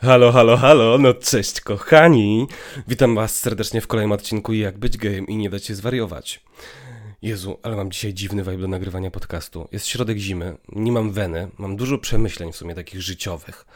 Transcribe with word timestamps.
Halo, 0.00 0.32
halo, 0.32 0.56
halo, 0.56 0.98
no 0.98 1.14
cześć 1.14 1.60
kochani! 1.60 2.46
Witam 2.88 3.14
was 3.14 3.40
serdecznie 3.40 3.80
w 3.80 3.86
kolejnym 3.86 4.12
odcinku 4.12 4.52
Jak 4.52 4.78
być 4.78 4.96
gejem 4.96 5.26
i 5.26 5.36
nie 5.36 5.50
dać 5.50 5.64
się 5.64 5.74
zwariować. 5.74 6.40
Jezu, 7.22 7.58
ale 7.62 7.76
mam 7.76 7.90
dzisiaj 7.90 8.14
dziwny 8.14 8.42
vibe 8.42 8.58
do 8.58 8.68
nagrywania 8.68 9.10
podcastu. 9.10 9.68
Jest 9.72 9.86
środek 9.86 10.18
zimy, 10.18 10.56
nie 10.72 10.92
mam 10.92 11.12
weny, 11.12 11.48
mam 11.58 11.76
dużo 11.76 11.98
przemyśleń 11.98 12.52
w 12.52 12.56
sumie 12.56 12.74
takich 12.74 13.02
życiowych, 13.02 13.66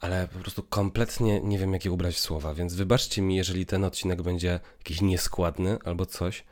ale 0.00 0.28
po 0.32 0.38
prostu 0.38 0.62
kompletnie 0.62 1.40
nie 1.40 1.58
wiem 1.58 1.72
jakie 1.72 1.92
ubrać 1.92 2.18
słowa, 2.18 2.54
więc 2.54 2.74
wybaczcie 2.74 3.22
mi, 3.22 3.36
jeżeli 3.36 3.66
ten 3.66 3.84
odcinek 3.84 4.22
będzie 4.22 4.60
jakiś 4.78 5.00
nieskładny 5.00 5.78
albo 5.84 6.06
coś, 6.06 6.44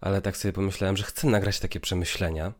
ale 0.00 0.22
tak 0.22 0.36
sobie 0.36 0.52
pomyślałem, 0.52 0.96
że 0.96 1.04
chcę 1.04 1.26
nagrać 1.26 1.60
takie 1.60 1.80
przemyślenia 1.80 2.52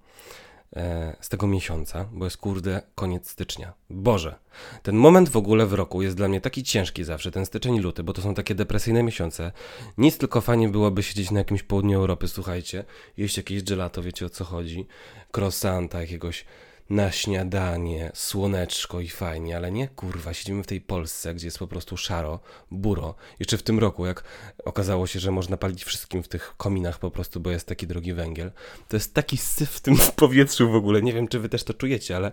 z 1.21 1.29
tego 1.29 1.47
miesiąca, 1.47 2.09
bo 2.13 2.25
jest 2.25 2.37
kurde 2.37 2.83
koniec 2.95 3.31
stycznia. 3.31 3.73
Boże, 3.91 4.35
ten 4.83 4.97
moment 4.97 5.29
w 5.29 5.37
ogóle 5.37 5.67
w 5.67 5.73
roku 5.73 6.03
jest 6.03 6.17
dla 6.17 6.29
mnie 6.29 6.41
taki 6.41 6.63
ciężki 6.63 7.05
zawsze, 7.05 7.31
ten 7.31 7.47
styczeń 7.47 7.75
i 7.75 7.81
luty, 7.81 8.03
bo 8.03 8.13
to 8.13 8.23
są 8.23 8.35
takie 8.35 8.55
depresyjne 8.55 9.03
miesiące. 9.03 9.53
Nic 9.99 10.19
tylko 10.19 10.41
fajnie 10.41 10.69
byłoby 10.69 11.03
siedzieć 11.03 11.31
na 11.31 11.39
jakimś 11.39 11.63
południu 11.63 11.99
Europy, 11.99 12.29
słuchajcie, 12.29 12.85
jeść 13.17 13.37
jakieś 13.37 13.63
gelato, 13.63 14.03
wiecie 14.03 14.27
o 14.27 14.31
co 14.31 14.45
chodzi, 14.45 14.87
croissanta 15.33 16.01
jakiegoś 16.01 16.45
na 16.91 17.11
śniadanie, 17.13 18.11
słoneczko 18.15 19.01
i 19.01 19.09
fajnie, 19.09 19.57
ale 19.57 19.71
nie 19.71 19.89
kurwa, 19.89 20.35
siedzimy 20.35 20.63
w 20.63 20.67
tej 20.67 20.81
Polsce, 20.81 21.35
gdzie 21.35 21.47
jest 21.47 21.59
po 21.59 21.67
prostu 21.67 21.97
szaro, 21.97 22.41
buro. 22.71 23.15
Jeszcze 23.39 23.59
w 23.59 23.63
tym 23.63 23.79
roku, 23.79 24.07
jak 24.07 24.25
okazało 24.65 25.07
się, 25.07 25.21
że 25.21 25.31
można 25.31 25.57
palić 25.57 25.85
wszystkim 25.85 26.23
w 26.23 26.29
tych 26.29 26.55
kominach 26.57 26.99
po 26.99 27.11
prostu, 27.11 27.41
bo 27.41 27.51
jest 27.51 27.67
taki 27.67 27.87
drogi 27.87 28.15
węgiel. 28.15 28.51
To 28.89 28.97
jest 28.97 29.15
taki 29.15 29.37
syf 29.37 29.71
w 29.71 29.81
tym 29.81 29.97
powietrzu 30.17 30.71
w 30.71 30.75
ogóle, 30.75 31.03
nie 31.03 31.13
wiem 31.13 31.29
czy 31.29 31.41
wy 31.41 31.49
też 31.49 31.65
to 31.65 31.75
czujecie, 31.75 32.17
ale 32.17 32.33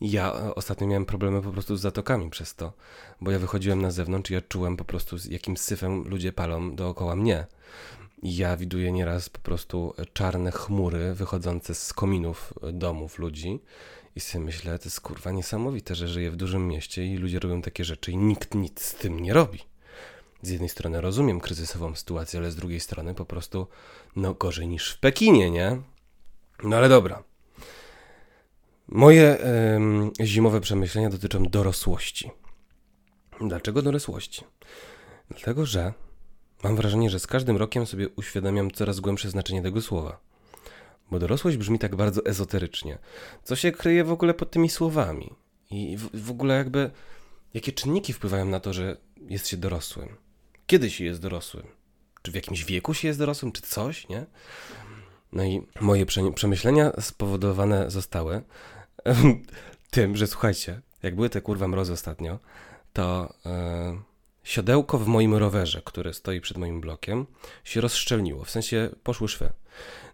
ja 0.00 0.32
e, 0.34 0.54
ostatnio 0.54 0.86
miałem 0.86 1.06
problemy 1.06 1.42
po 1.42 1.52
prostu 1.52 1.76
z 1.76 1.80
zatokami 1.80 2.30
przez 2.30 2.54
to, 2.54 2.72
bo 3.20 3.30
ja 3.30 3.38
wychodziłem 3.38 3.82
na 3.82 3.90
zewnątrz 3.90 4.30
i 4.30 4.34
ja 4.34 4.40
czułem 4.40 4.76
po 4.76 4.84
prostu, 4.84 5.16
jakim 5.30 5.56
syfem 5.56 6.08
ludzie 6.08 6.32
palą 6.32 6.76
dookoła 6.76 7.16
mnie. 7.16 7.46
Ja 8.28 8.56
widuję 8.56 8.92
nieraz 8.92 9.28
po 9.28 9.38
prostu 9.38 9.94
czarne 10.12 10.52
chmury 10.52 11.14
wychodzące 11.14 11.74
z 11.74 11.92
kominów 11.92 12.54
domów 12.72 13.18
ludzi 13.18 13.60
i 14.16 14.20
sobie 14.20 14.44
myślę, 14.44 14.78
to 14.78 14.84
jest 14.84 15.00
kurwa 15.00 15.30
niesamowite, 15.30 15.94
że 15.94 16.08
żyję 16.08 16.30
w 16.30 16.36
dużym 16.36 16.68
mieście 16.68 17.06
i 17.06 17.16
ludzie 17.16 17.38
robią 17.38 17.62
takie 17.62 17.84
rzeczy 17.84 18.12
i 18.12 18.16
nikt 18.16 18.54
nic 18.54 18.82
z 18.82 18.94
tym 18.94 19.20
nie 19.20 19.32
robi. 19.32 19.58
Z 20.42 20.50
jednej 20.50 20.68
strony 20.68 21.00
rozumiem 21.00 21.40
kryzysową 21.40 21.94
sytuację, 21.94 22.38
ale 22.40 22.50
z 22.50 22.56
drugiej 22.56 22.80
strony 22.80 23.14
po 23.14 23.24
prostu 23.24 23.66
no 24.16 24.34
gorzej 24.34 24.68
niż 24.68 24.92
w 24.92 25.00
Pekinie, 25.00 25.50
nie? 25.50 25.82
No 26.64 26.76
ale 26.76 26.88
dobra. 26.88 27.24
Moje 28.88 29.38
zimowe 30.22 30.60
przemyślenia 30.60 31.10
dotyczą 31.10 31.42
dorosłości. 31.42 32.30
Dlaczego 33.40 33.82
dorosłości? 33.82 34.44
Dlatego, 35.30 35.66
że 35.66 35.92
mam 36.62 36.76
wrażenie, 36.76 37.10
że 37.10 37.20
z 37.20 37.26
każdym 37.26 37.56
rokiem 37.56 37.86
sobie 37.86 38.08
uświadamiam 38.08 38.70
coraz 38.70 39.00
głębsze 39.00 39.30
znaczenie 39.30 39.62
tego 39.62 39.82
słowa. 39.82 40.20
Bo 41.10 41.18
dorosłość 41.18 41.56
brzmi 41.56 41.78
tak 41.78 41.96
bardzo 41.96 42.24
ezoterycznie. 42.24 42.98
Co 43.42 43.56
się 43.56 43.72
kryje 43.72 44.04
w 44.04 44.12
ogóle 44.12 44.34
pod 44.34 44.50
tymi 44.50 44.68
słowami? 44.68 45.34
I 45.70 45.96
w, 45.96 46.24
w 46.24 46.30
ogóle 46.30 46.56
jakby, 46.56 46.90
jakie 47.54 47.72
czynniki 47.72 48.12
wpływają 48.12 48.44
na 48.44 48.60
to, 48.60 48.72
że 48.72 48.96
jest 49.20 49.48
się 49.48 49.56
dorosłym? 49.56 50.16
Kiedy 50.66 50.90
się 50.90 51.04
jest 51.04 51.20
dorosłym? 51.20 51.66
Czy 52.22 52.32
w 52.32 52.34
jakimś 52.34 52.64
wieku 52.64 52.94
się 52.94 53.08
jest 53.08 53.18
dorosłym, 53.18 53.52
czy 53.52 53.62
coś, 53.62 54.08
nie? 54.08 54.26
No 55.32 55.44
i 55.44 55.66
moje 55.80 56.06
przemyślenia 56.34 56.92
spowodowane 57.00 57.90
zostały 57.90 58.42
tym, 59.90 60.16
że 60.16 60.26
słuchajcie, 60.26 60.80
jak 61.02 61.14
były 61.14 61.30
te 61.30 61.40
kurwa 61.40 61.68
mrozy 61.68 61.92
ostatnio, 61.92 62.38
to 62.92 63.34
yy, 63.44 63.98
siodełko 64.46 64.98
w 64.98 65.06
moim 65.06 65.34
rowerze, 65.34 65.82
które 65.84 66.14
stoi 66.14 66.40
przed 66.40 66.58
moim 66.58 66.80
blokiem, 66.80 67.26
się 67.64 67.80
rozszczelniło, 67.80 68.44
w 68.44 68.50
sensie 68.50 68.90
poszły 69.02 69.28
szwy. 69.28 69.52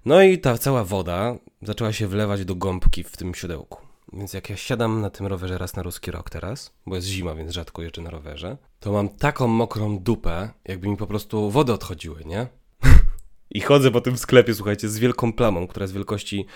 No 0.05 0.23
i 0.23 0.39
ta 0.39 0.59
cała 0.59 0.85
woda 0.85 1.35
zaczęła 1.63 1.93
się 1.93 2.07
wlewać 2.07 2.45
do 2.45 2.55
gąbki 2.55 3.05
w 3.05 3.17
tym 3.17 3.35
siodełku. 3.35 3.81
Więc 4.13 4.33
jak 4.33 4.51
ja 4.51 4.57
siadam 4.57 5.01
na 5.01 5.11
tym 5.11 5.27
rowerze 5.27 5.59
raz 5.59 5.77
na 5.77 5.83
ruski 5.83 6.11
rok 6.11 6.31
teraz, 6.31 6.73
bo 6.87 6.97
jest 6.97 7.07
zima, 7.07 7.35
więc 7.35 7.53
rzadko 7.53 7.83
jeżdżę 7.83 8.03
na 8.03 8.11
rowerze, 8.11 8.57
to 8.81 8.93
mam 8.93 9.09
taką 9.09 9.47
mokrą 9.47 9.99
dupę, 9.99 10.51
jakby 10.65 10.89
mi 10.89 10.97
po 10.97 11.07
prostu 11.07 11.51
wody 11.51 11.73
odchodziły, 11.73 12.25
nie? 12.25 12.47
I 13.55 13.61
chodzę 13.61 13.91
po 13.91 14.01
tym 14.01 14.19
sklepie, 14.19 14.55
słuchajcie, 14.55 14.89
z 14.89 14.99
wielką 14.99 15.33
plamą, 15.33 15.67
która 15.67 15.85
jest 15.85 15.95
wielkości 15.95 16.47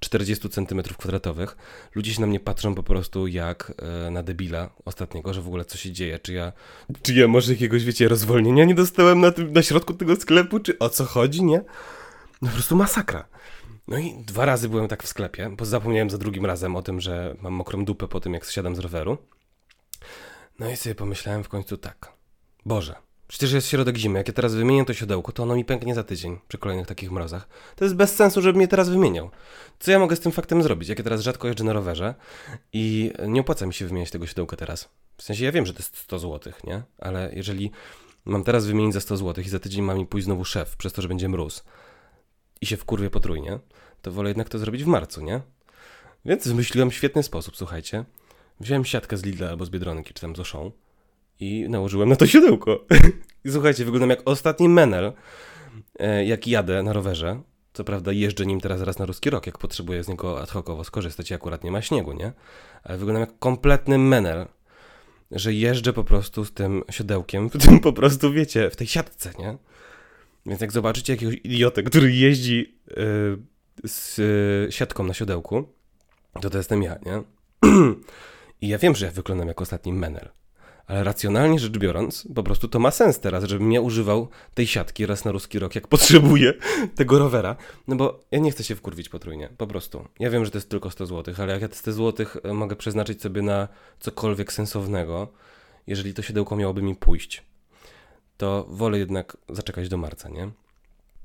40 0.00 0.48
cm 0.48 0.82
kwadratowych. 0.82 1.56
Ludzie 1.94 2.14
się 2.14 2.20
na 2.20 2.26
mnie 2.26 2.40
patrzą 2.40 2.74
po 2.74 2.82
prostu 2.82 3.26
jak 3.26 3.72
e, 4.06 4.10
na 4.10 4.22
debila 4.22 4.70
ostatniego, 4.84 5.34
że 5.34 5.42
w 5.42 5.46
ogóle 5.46 5.64
co 5.64 5.78
się 5.78 5.92
dzieje, 5.92 6.18
czy 6.18 6.32
ja, 6.32 6.52
czy 7.02 7.14
ja 7.14 7.28
może 7.28 7.52
jakiegoś, 7.52 7.84
wiecie, 7.84 8.08
rozwolnienia 8.08 8.64
nie 8.64 8.74
dostałem 8.74 9.20
na, 9.20 9.30
tym, 9.30 9.52
na 9.52 9.62
środku 9.62 9.94
tego 9.94 10.16
sklepu, 10.16 10.60
czy 10.60 10.78
o 10.78 10.88
co 10.88 11.04
chodzi, 11.04 11.44
nie? 11.44 11.60
No 12.42 12.48
po 12.48 12.54
prostu 12.54 12.76
masakra. 12.76 13.28
No 13.88 13.98
i 13.98 14.14
dwa 14.26 14.44
razy 14.44 14.68
byłem 14.68 14.88
tak 14.88 15.02
w 15.02 15.08
sklepie, 15.08 15.50
bo 15.56 15.64
zapomniałem 15.64 16.10
za 16.10 16.18
drugim 16.18 16.46
razem 16.46 16.76
o 16.76 16.82
tym, 16.82 17.00
że 17.00 17.36
mam 17.42 17.52
mokrą 17.52 17.84
dupę 17.84 18.08
po 18.08 18.20
tym, 18.20 18.34
jak 18.34 18.46
zsiadam 18.46 18.76
z 18.76 18.78
roweru. 18.78 19.18
No 20.58 20.70
i 20.70 20.76
sobie 20.76 20.94
pomyślałem 20.94 21.44
w 21.44 21.48
końcu 21.48 21.76
tak. 21.76 22.12
Boże, 22.66 22.94
Przecież 23.28 23.52
jest 23.52 23.68
środek 23.68 23.96
zimy. 23.96 24.18
Jak 24.18 24.28
ja 24.28 24.34
teraz 24.34 24.54
wymienię 24.54 24.84
to 24.84 24.94
siodełko, 24.94 25.32
to 25.32 25.42
ono 25.42 25.56
mi 25.56 25.64
pęknie 25.64 25.94
za 25.94 26.04
tydzień 26.04 26.38
przy 26.48 26.58
kolejnych 26.58 26.86
takich 26.86 27.10
mrozach. 27.10 27.48
To 27.76 27.84
jest 27.84 27.96
bez 27.96 28.16
sensu, 28.16 28.42
żeby 28.42 28.58
mnie 28.58 28.68
teraz 28.68 28.88
wymieniał. 28.88 29.30
Co 29.78 29.90
ja 29.90 29.98
mogę 29.98 30.16
z 30.16 30.20
tym 30.20 30.32
faktem 30.32 30.62
zrobić? 30.62 30.88
Jak 30.88 30.98
ja 30.98 31.04
teraz 31.04 31.20
rzadko 31.20 31.48
jeżdżę 31.48 31.64
na 31.64 31.72
rowerze 31.72 32.14
i 32.72 33.12
nie 33.28 33.40
opłaca 33.40 33.66
mi 33.66 33.74
się 33.74 33.86
wymieniać 33.86 34.10
tego 34.10 34.26
siodełka 34.26 34.56
teraz. 34.56 34.88
W 35.16 35.22
sensie 35.22 35.44
ja 35.44 35.52
wiem, 35.52 35.66
że 35.66 35.72
to 35.72 35.78
jest 35.78 35.96
100 35.96 36.18
zł, 36.18 36.52
nie? 36.64 36.82
Ale 36.98 37.30
jeżeli 37.34 37.70
mam 38.24 38.44
teraz 38.44 38.66
wymienić 38.66 38.94
za 38.94 39.00
100 39.00 39.16
zł 39.16 39.44
i 39.44 39.48
za 39.48 39.58
tydzień 39.58 39.84
ma 39.84 39.94
mi 39.94 40.06
pójść 40.06 40.24
znowu 40.24 40.44
szef, 40.44 40.76
przez 40.76 40.92
to, 40.92 41.02
że 41.02 41.08
będzie 41.08 41.28
mróz 41.28 41.64
i 42.60 42.66
się 42.66 42.76
wkurwie 42.76 43.10
potrójnie, 43.10 43.58
to 44.02 44.12
wolę 44.12 44.30
jednak 44.30 44.48
to 44.48 44.58
zrobić 44.58 44.84
w 44.84 44.86
marcu, 44.86 45.20
nie? 45.20 45.40
Więc 46.24 46.48
wymyśliłem 46.48 46.90
świetny 46.90 47.22
sposób, 47.22 47.56
słuchajcie. 47.56 48.04
Wziąłem 48.60 48.84
siatkę 48.84 49.16
z 49.16 49.24
Lidla 49.24 49.48
albo 49.48 49.64
z 49.64 49.70
Biedronki, 49.70 50.14
czy 50.14 50.20
tam 50.20 50.36
z 50.36 50.38
Auchan 50.38 50.70
i 51.40 51.66
nałożyłem 51.68 52.08
na 52.08 52.16
to 52.16 52.26
siodełko. 52.26 52.86
I 53.44 53.50
słuchajcie, 53.50 53.84
wyglądam 53.84 54.10
jak 54.10 54.20
ostatni 54.24 54.68
menel, 54.68 55.12
e, 55.98 56.24
jak 56.24 56.46
jadę 56.46 56.82
na 56.82 56.92
rowerze. 56.92 57.40
Co 57.72 57.84
prawda 57.84 58.12
jeżdżę 58.12 58.46
nim 58.46 58.60
teraz 58.60 58.80
raz 58.80 58.98
na 58.98 59.06
ruski 59.06 59.30
rok, 59.30 59.46
jak 59.46 59.58
potrzebuję 59.58 60.04
z 60.04 60.08
niego 60.08 60.42
ad 60.42 60.50
hocowo 60.50 60.84
skorzystać 60.84 61.30
i 61.30 61.34
akurat 61.34 61.64
nie 61.64 61.70
ma 61.70 61.82
śniegu, 61.82 62.12
nie? 62.12 62.32
Ale 62.82 62.98
wyglądam 62.98 63.20
jak 63.20 63.38
kompletny 63.38 63.98
menel, 63.98 64.46
że 65.30 65.52
jeżdżę 65.52 65.92
po 65.92 66.04
prostu 66.04 66.44
z 66.44 66.52
tym 66.52 66.82
siodełkiem, 66.90 67.50
w 67.50 67.58
tym 67.64 67.80
po 67.80 67.92
prostu, 67.92 68.32
wiecie, 68.32 68.70
w 68.70 68.76
tej 68.76 68.86
siatce, 68.86 69.30
nie? 69.38 69.56
Więc 70.46 70.60
jak 70.60 70.72
zobaczycie 70.72 71.12
jakiegoś 71.12 71.34
idiotę, 71.44 71.82
który 71.82 72.12
jeździ 72.12 72.78
yy, 72.86 73.38
z 73.84 74.18
yy, 74.18 74.72
siatką 74.72 75.04
na 75.04 75.14
siodełku, 75.14 75.68
to 76.40 76.50
to 76.50 76.58
jestem 76.58 76.82
ja, 76.82 76.98
nie? 77.06 77.22
I 78.60 78.68
ja 78.68 78.78
wiem, 78.78 78.94
że 78.94 79.06
ja 79.06 79.12
wyglądam 79.12 79.48
jak 79.48 79.60
ostatni 79.60 79.92
menel. 79.92 80.28
Ale 80.86 81.04
racjonalnie 81.04 81.58
rzecz 81.58 81.78
biorąc, 81.78 82.28
po 82.34 82.42
prostu 82.42 82.68
to 82.68 82.78
ma 82.78 82.90
sens 82.90 83.20
teraz, 83.20 83.44
żebym 83.44 83.72
ja 83.72 83.80
używał 83.80 84.28
tej 84.54 84.66
siatki 84.66 85.06
raz 85.06 85.24
na 85.24 85.32
ruski 85.32 85.58
rok, 85.58 85.74
jak 85.74 85.88
potrzebuję 85.94 86.54
tego 86.94 87.18
rowera. 87.18 87.56
No 87.88 87.96
bo 87.96 88.20
ja 88.30 88.38
nie 88.38 88.50
chcę 88.50 88.64
się 88.64 88.74
wkurwić 88.74 89.08
potrójnie, 89.08 89.48
po 89.56 89.66
prostu. 89.66 90.08
Ja 90.18 90.30
wiem, 90.30 90.44
że 90.44 90.50
to 90.50 90.58
jest 90.58 90.68
tylko 90.68 90.90
100 90.90 91.06
zł, 91.06 91.34
ale 91.38 91.52
jak 91.52 91.62
ja 91.62 91.68
te 91.68 91.74
100 91.74 91.92
zł 91.92 92.26
e, 92.44 92.52
mogę 92.52 92.76
przeznaczyć 92.76 93.22
sobie 93.22 93.42
na 93.42 93.68
cokolwiek 94.00 94.52
sensownego, 94.52 95.28
jeżeli 95.86 96.14
to 96.14 96.22
siodełko 96.22 96.56
miałoby 96.56 96.82
mi 96.82 96.96
pójść, 96.96 97.42
to 98.36 98.66
wolę 98.68 98.98
jednak 98.98 99.36
zaczekać 99.48 99.88
do 99.88 99.96
marca, 99.96 100.28
nie? 100.28 100.50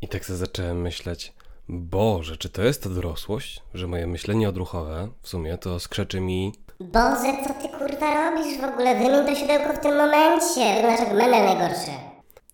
I 0.02 0.08
tak 0.08 0.26
sobie 0.26 0.38
zacząłem 0.38 0.82
myśleć, 0.82 1.34
Boże, 1.70 2.38
czy 2.38 2.50
to 2.50 2.64
jest 2.64 2.84
ta 2.84 2.90
dorosłość, 2.90 3.62
że 3.74 3.88
moje 3.88 4.08
myślenie 4.08 4.50
odruchowe 4.50 5.10
w 5.22 5.30
sumie 5.30 5.58
to 5.58 5.80
skrzeczy 5.80 6.22
mi 6.22 6.54
Boże, 6.84 7.38
co 7.48 7.54
ty 7.54 7.70
kurwa 7.78 8.32
robisz 8.32 8.58
w 8.58 8.64
ogóle? 8.64 8.96
Wymień 8.96 9.26
to 9.26 9.36
siodełko 9.36 9.74
w 9.74 9.80
tym 9.80 9.98
momencie. 9.98 10.62
Jak 10.62 11.14
menel 11.14 11.46
najgorszy. 11.46 11.92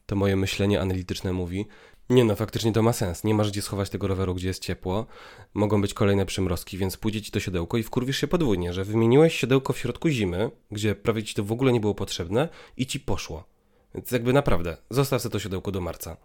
To 0.06 0.16
moje 0.16 0.36
myślenie 0.36 0.82
analityczne 0.82 1.34
mówi, 1.34 1.66
nie 2.10 2.24
no, 2.24 2.36
faktycznie 2.36 2.74
to 2.74 2.84
ma 2.84 2.94
sens. 2.94 3.24
Nie 3.24 3.34
masz 3.34 3.52
gdzie 3.52 3.62
schować 3.62 3.90
tego 3.90 4.08
roweru, 4.08 4.36
gdzie 4.36 4.48
jest 4.48 4.64
ciepło. 4.64 5.06
Mogą 5.54 5.82
być 5.82 5.94
kolejne 5.94 6.26
przymrozki, 6.26 6.78
więc 6.78 6.98
pójdzie 6.98 7.22
ci 7.22 7.32
to 7.32 7.40
siodełko 7.40 7.78
i 7.78 7.84
wkurwisz 7.84 8.18
się 8.18 8.28
podwójnie, 8.28 8.74
że 8.74 8.84
wymieniłeś 8.84 9.36
siodełko 9.36 9.74
w 9.74 9.78
środku 9.78 10.10
zimy, 10.10 10.52
gdzie 10.72 10.96
prawie 10.96 11.24
ci 11.24 11.36
to 11.36 11.44
w 11.44 11.52
ogóle 11.52 11.74
nie 11.74 11.80
było 11.80 11.96
potrzebne 11.96 12.50
i 12.78 12.86
ci 12.86 13.00
poszło. 13.00 13.44
Więc 13.96 14.12
jakby 14.12 14.34
naprawdę, 14.34 14.78
zostaw 14.90 15.22
sobie 15.22 15.34
to 15.34 15.40
siodełko 15.40 15.72
do 15.72 15.82
marca. 15.82 16.18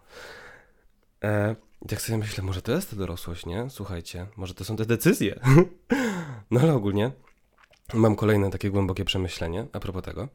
E, 1.23 1.55
I 1.81 1.87
tak 1.87 2.01
sobie 2.01 2.17
myślę, 2.17 2.43
może 2.43 2.61
to 2.61 2.71
jest 2.71 2.89
ta 2.89 2.95
dorosłość, 2.95 3.45
nie? 3.45 3.69
Słuchajcie, 3.69 4.27
może 4.37 4.53
to 4.53 4.65
są 4.65 4.75
te 4.75 4.85
decyzje. 4.85 5.39
no 6.51 6.59
ale 6.59 6.73
ogólnie 6.73 7.11
Mam 7.93 8.15
kolejne 8.15 8.49
takie 8.49 8.69
głębokie 8.69 9.05
przemyślenie 9.05 9.65
a 9.73 9.79
propos 9.79 10.03
tego. 10.03 10.27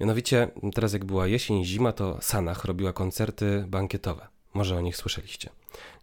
Mianowicie, 0.00 0.48
teraz 0.74 0.92
jak 0.92 1.04
była 1.04 1.26
jesień 1.26 1.64
zima, 1.64 1.92
to 1.92 2.18
Sanach 2.20 2.64
robiła 2.64 2.92
koncerty 2.92 3.64
bankietowe. 3.68 4.26
Może 4.54 4.76
o 4.76 4.80
nich 4.80 4.96
słyszeliście. 4.96 5.50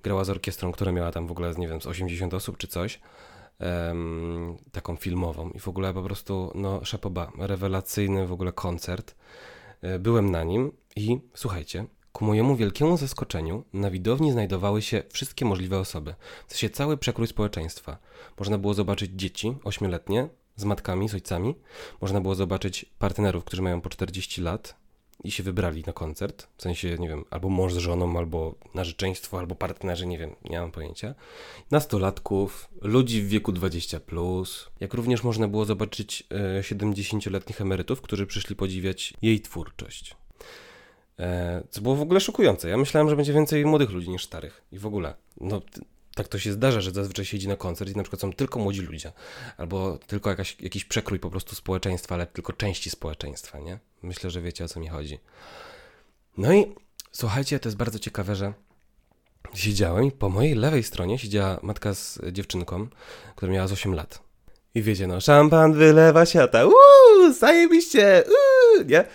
Grała 0.03 0.23
z 0.23 0.29
orkiestrą, 0.29 0.71
która 0.71 0.91
miała 0.91 1.11
tam 1.11 1.27
w 1.27 1.31
ogóle, 1.31 1.53
nie 1.57 1.67
wiem, 1.67 1.81
z 1.81 1.85
80 1.88 2.33
osób 2.33 2.57
czy 2.57 2.67
coś. 2.67 2.99
em, 3.59 4.57
taką 4.71 4.95
filmową 4.95 5.49
i 5.49 5.59
w 5.59 5.67
ogóle 5.67 5.94
po 5.94 6.03
prostu, 6.03 6.51
no, 6.55 6.85
szapoba, 6.85 7.31
rewelacyjny 7.38 8.27
w 8.27 8.31
ogóle 8.31 8.51
koncert. 8.51 9.15
E, 9.81 9.99
Byłem 9.99 10.31
na 10.31 10.44
nim 10.44 10.71
i 10.95 11.19
słuchajcie, 11.33 11.85
ku 12.11 12.25
mojemu 12.25 12.55
wielkiemu 12.55 12.97
zaskoczeniu 12.97 13.63
na 13.73 13.91
widowni 13.91 14.31
znajdowały 14.31 14.81
się 14.81 15.03
wszystkie 15.09 15.45
możliwe 15.45 15.79
osoby. 15.79 16.15
W 16.47 16.51
sensie 16.51 16.69
cały 16.69 16.97
przekrój 16.97 17.27
społeczeństwa. 17.27 17.97
Można 18.39 18.57
było 18.57 18.73
zobaczyć 18.73 19.11
dzieci 19.15 19.55
ośmioletnie 19.63 20.29
z 20.57 20.65
matkami, 20.65 21.09
z 21.09 21.13
ojcami. 21.13 21.56
Można 22.01 22.21
było 22.21 22.36
zobaczyć 22.36 22.86
partnerów, 23.00 23.44
którzy 23.44 23.62
mają 23.62 23.81
po 23.81 23.89
40 23.89 24.42
lat 24.42 24.75
i 25.24 25.31
się 25.31 25.44
wybrali 25.44 25.83
na 25.88 25.94
koncert. 25.94 26.48
W 26.57 26.62
sensie, 26.62 26.98
nie 27.00 27.07
wiem, 27.07 27.25
albo 27.30 27.50
mąż 27.50 27.74
z 27.74 27.77
żoną, 27.77 28.18
albo 28.18 28.56
narzeczeństwo, 28.74 29.39
albo 29.39 29.56
partnerzy, 29.56 30.07
nie 30.07 30.18
wiem, 30.18 30.36
nie 30.50 30.59
mam 30.59 30.71
pojęcia. 30.71 31.15
Nastolatków, 31.71 32.69
ludzi 32.81 33.21
w 33.21 33.27
wieku 33.27 33.51
20+, 33.51 34.00
plus, 34.00 34.69
jak 34.80 34.94
również 34.94 35.24
można 35.24 35.48
było 35.48 35.65
zobaczyć 35.65 36.24
e, 36.31 36.62
70-letnich 36.62 37.62
emerytów, 37.62 38.01
którzy 38.01 38.27
przyszli 38.27 38.56
podziwiać 38.56 39.13
jej 39.21 39.42
twórczość. 39.42 40.15
E, 41.19 41.63
co 41.69 41.81
było 41.81 41.95
w 41.95 42.01
ogóle 42.01 42.19
szokujące. 42.19 42.69
Ja 42.69 42.77
myślałem, 42.77 43.09
że 43.09 43.15
będzie 43.15 43.33
więcej 43.33 43.65
młodych 43.65 43.89
ludzi 43.89 44.09
niż 44.09 44.25
starych. 44.25 44.62
I 44.71 44.80
w 44.80 44.86
ogóle, 44.86 45.15
no 45.42 45.62
tak 46.17 46.27
to 46.27 46.39
się 46.39 46.53
zdarza, 46.53 46.81
że 46.81 46.91
zazwyczaj 46.91 47.25
się 47.25 47.37
idzie 47.37 47.47
na 47.47 47.55
koncert 47.55 47.91
i 47.91 47.95
na 47.95 48.03
przykład 48.03 48.21
są 48.21 48.33
tylko 48.33 48.59
młodzi 48.59 48.81
ludzie. 48.81 49.11
Albo 49.57 49.97
tylko 50.07 50.29
jakaś, 50.29 50.57
jakiś 50.59 50.85
przekrój 50.85 51.19
po 51.19 51.29
prostu 51.29 51.55
społeczeństwa, 51.55 52.15
ale 52.15 52.27
tylko 52.27 52.53
części 52.53 52.89
społeczeństwa, 52.89 53.59
nie? 53.59 53.79
Myślę, 54.03 54.29
że 54.29 54.41
wiecie 54.41 54.65
o 54.65 54.67
co 54.67 54.79
mi 54.79 54.87
chodzi. 54.87 55.19
No 56.37 56.53
i 56.53 56.75
słuchajcie, 57.11 57.59
to 57.59 57.69
jest 57.69 57.77
bardzo 57.77 57.99
ciekawe, 57.99 58.35
że 58.35 58.53
siedziałem 59.53 60.05
i 60.05 60.11
po 60.11 60.29
mojej 60.29 60.55
lewej 60.55 60.83
stronie 60.83 61.19
siedziała 61.19 61.59
matka 61.61 61.93
z 61.93 62.19
dziewczynką, 62.31 62.87
która 63.35 63.51
miała 63.51 63.67
z 63.67 63.71
8 63.71 63.93
lat. 63.93 64.21
I 64.75 64.81
wiecie, 64.81 65.07
no, 65.07 65.21
szampan 65.21 65.73
wylewa 65.73 66.25
świata, 66.25 66.65
uuu, 66.65 67.33
zajebiście, 67.33 68.23
uuu, 68.27 68.83
nie? 68.85 69.05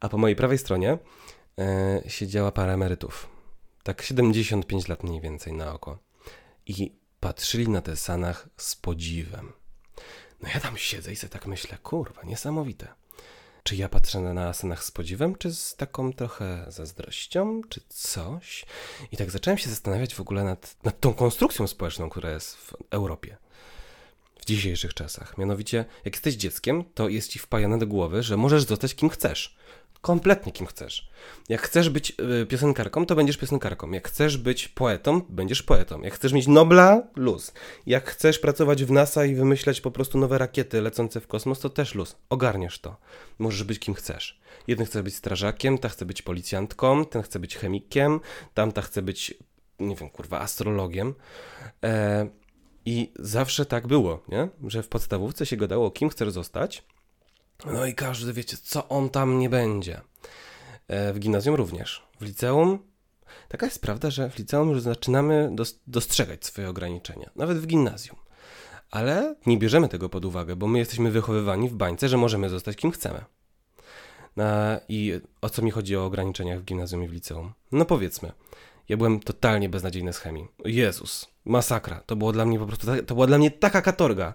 A 0.00 0.08
po 0.08 0.18
mojej 0.18 0.36
prawej 0.36 0.58
stronie 0.58 0.98
e, 1.58 2.02
siedziała 2.08 2.52
para 2.52 2.72
emerytów. 2.72 3.28
Tak 3.82 4.02
75 4.02 4.88
lat 4.88 5.04
mniej 5.04 5.20
więcej 5.20 5.52
na 5.52 5.74
oko. 5.74 6.11
I 6.66 6.92
patrzyli 7.20 7.68
na 7.68 7.82
te 7.82 7.96
sanach 7.96 8.48
z 8.56 8.76
podziwem. 8.76 9.52
No 10.42 10.48
ja 10.54 10.60
tam 10.60 10.76
siedzę 10.76 11.12
i 11.12 11.16
sobie 11.16 11.30
tak 11.30 11.46
myślę, 11.46 11.78
kurwa, 11.82 12.22
niesamowite. 12.22 12.88
Czy 13.62 13.76
ja 13.76 13.88
patrzę 13.88 14.20
na, 14.20 14.34
na 14.34 14.52
sanach 14.52 14.84
z 14.84 14.90
podziwem, 14.90 15.36
czy 15.36 15.54
z 15.54 15.76
taką 15.76 16.12
trochę 16.12 16.64
zazdrością, 16.68 17.60
czy 17.68 17.80
coś? 17.88 18.66
I 19.12 19.16
tak 19.16 19.30
zacząłem 19.30 19.58
się 19.58 19.70
zastanawiać 19.70 20.14
w 20.14 20.20
ogóle 20.20 20.44
nad, 20.44 20.76
nad 20.84 21.00
tą 21.00 21.14
konstrukcją 21.14 21.66
społeczną, 21.66 22.10
która 22.10 22.30
jest 22.30 22.56
w 22.56 22.72
Europie 22.90 23.36
w 24.42 24.44
dzisiejszych 24.44 24.94
czasach. 24.94 25.38
Mianowicie, 25.38 25.84
jak 26.04 26.14
jesteś 26.14 26.34
dzieckiem, 26.34 26.84
to 26.94 27.08
jest 27.08 27.30
ci 27.30 27.38
wpajane 27.38 27.78
do 27.78 27.86
głowy, 27.86 28.22
że 28.22 28.36
możesz 28.36 28.62
zostać 28.62 28.94
kim 28.94 29.08
chcesz. 29.08 29.56
Kompletnie 30.02 30.52
kim 30.52 30.66
chcesz. 30.66 31.08
Jak 31.48 31.62
chcesz 31.62 31.88
być 31.88 32.12
y, 32.42 32.46
piosenkarką, 32.46 33.06
to 33.06 33.14
będziesz 33.14 33.36
piosenkarką. 33.36 33.90
Jak 33.90 34.08
chcesz 34.08 34.36
być 34.36 34.68
poetą, 34.68 35.20
będziesz 35.28 35.62
poetą. 35.62 36.00
Jak 36.02 36.14
chcesz 36.14 36.32
mieć 36.32 36.46
Nobla, 36.46 37.02
luz. 37.16 37.52
Jak 37.86 38.10
chcesz 38.10 38.38
pracować 38.38 38.84
w 38.84 38.90
NASA 38.90 39.24
i 39.24 39.34
wymyślać 39.34 39.80
po 39.80 39.90
prostu 39.90 40.18
nowe 40.18 40.38
rakiety 40.38 40.80
lecące 40.80 41.20
w 41.20 41.26
kosmos, 41.26 41.60
to 41.60 41.70
też 41.70 41.94
luz. 41.94 42.16
Ogarniesz 42.30 42.78
to. 42.78 42.96
Możesz 43.38 43.64
być 43.64 43.78
kim 43.78 43.94
chcesz. 43.94 44.40
Jeden 44.66 44.86
chce 44.86 45.02
być 45.02 45.16
strażakiem, 45.16 45.78
ta 45.78 45.88
chce 45.88 46.04
być 46.04 46.22
policjantką, 46.22 47.04
ten 47.04 47.22
chce 47.22 47.38
być 47.38 47.56
chemikiem, 47.56 48.20
tamta 48.54 48.82
chce 48.82 49.02
być, 49.02 49.34
nie 49.80 49.96
wiem, 49.96 50.10
kurwa, 50.10 50.40
astrologiem. 50.40 51.14
E, 51.84 52.28
i 52.84 53.12
zawsze 53.18 53.66
tak 53.66 53.86
było, 53.86 54.22
nie? 54.28 54.48
że 54.66 54.82
w 54.82 54.88
podstawówce 54.88 55.46
się 55.46 55.56
gadało, 55.56 55.90
kim 55.90 56.08
chcesz 56.08 56.30
zostać. 56.30 56.84
No 57.66 57.86
i 57.86 57.94
każdy 57.94 58.32
wiecie, 58.32 58.56
co 58.62 58.88
on 58.88 59.10
tam 59.10 59.38
nie 59.38 59.50
będzie. 59.50 60.00
E, 60.88 61.12
w 61.12 61.18
gimnazjum 61.18 61.54
również. 61.54 62.02
W 62.20 62.24
liceum. 62.24 62.78
Taka 63.48 63.66
jest 63.66 63.80
prawda, 63.82 64.10
że 64.10 64.30
w 64.30 64.38
liceum 64.38 64.70
już 64.70 64.80
zaczynamy 64.80 65.50
dos- 65.52 65.78
dostrzegać 65.86 66.44
swoje 66.46 66.68
ograniczenia, 66.68 67.30
nawet 67.36 67.58
w 67.58 67.66
gimnazjum. 67.66 68.16
Ale 68.90 69.34
nie 69.46 69.58
bierzemy 69.58 69.88
tego 69.88 70.08
pod 70.08 70.24
uwagę, 70.24 70.56
bo 70.56 70.66
my 70.66 70.78
jesteśmy 70.78 71.10
wychowywani 71.10 71.68
w 71.68 71.74
bańce, 71.74 72.08
że 72.08 72.16
możemy 72.16 72.48
zostać 72.48 72.76
kim 72.76 72.90
chcemy. 72.90 73.24
Na, 74.36 74.80
I 74.88 75.20
o 75.40 75.50
co 75.50 75.62
mi 75.62 75.70
chodzi 75.70 75.96
o 75.96 76.04
ograniczeniach 76.04 76.60
w 76.60 76.64
gimnazjum 76.64 77.04
i 77.04 77.08
w 77.08 77.12
liceum? 77.12 77.52
No 77.72 77.84
powiedzmy, 77.84 78.32
ja 78.92 78.96
byłem 78.96 79.20
totalnie 79.20 79.68
beznadziejny 79.68 80.12
z 80.12 80.18
chemii. 80.18 80.48
Jezus, 80.64 81.28
masakra. 81.44 82.00
To 82.06 82.16
było 82.16 82.32
dla 82.32 82.44
mnie 82.44 82.58
po 82.58 82.66
prostu, 82.66 82.86
to 83.06 83.14
była 83.14 83.26
dla 83.26 83.38
mnie 83.38 83.50
taka 83.50 83.82
katorga. 83.82 84.34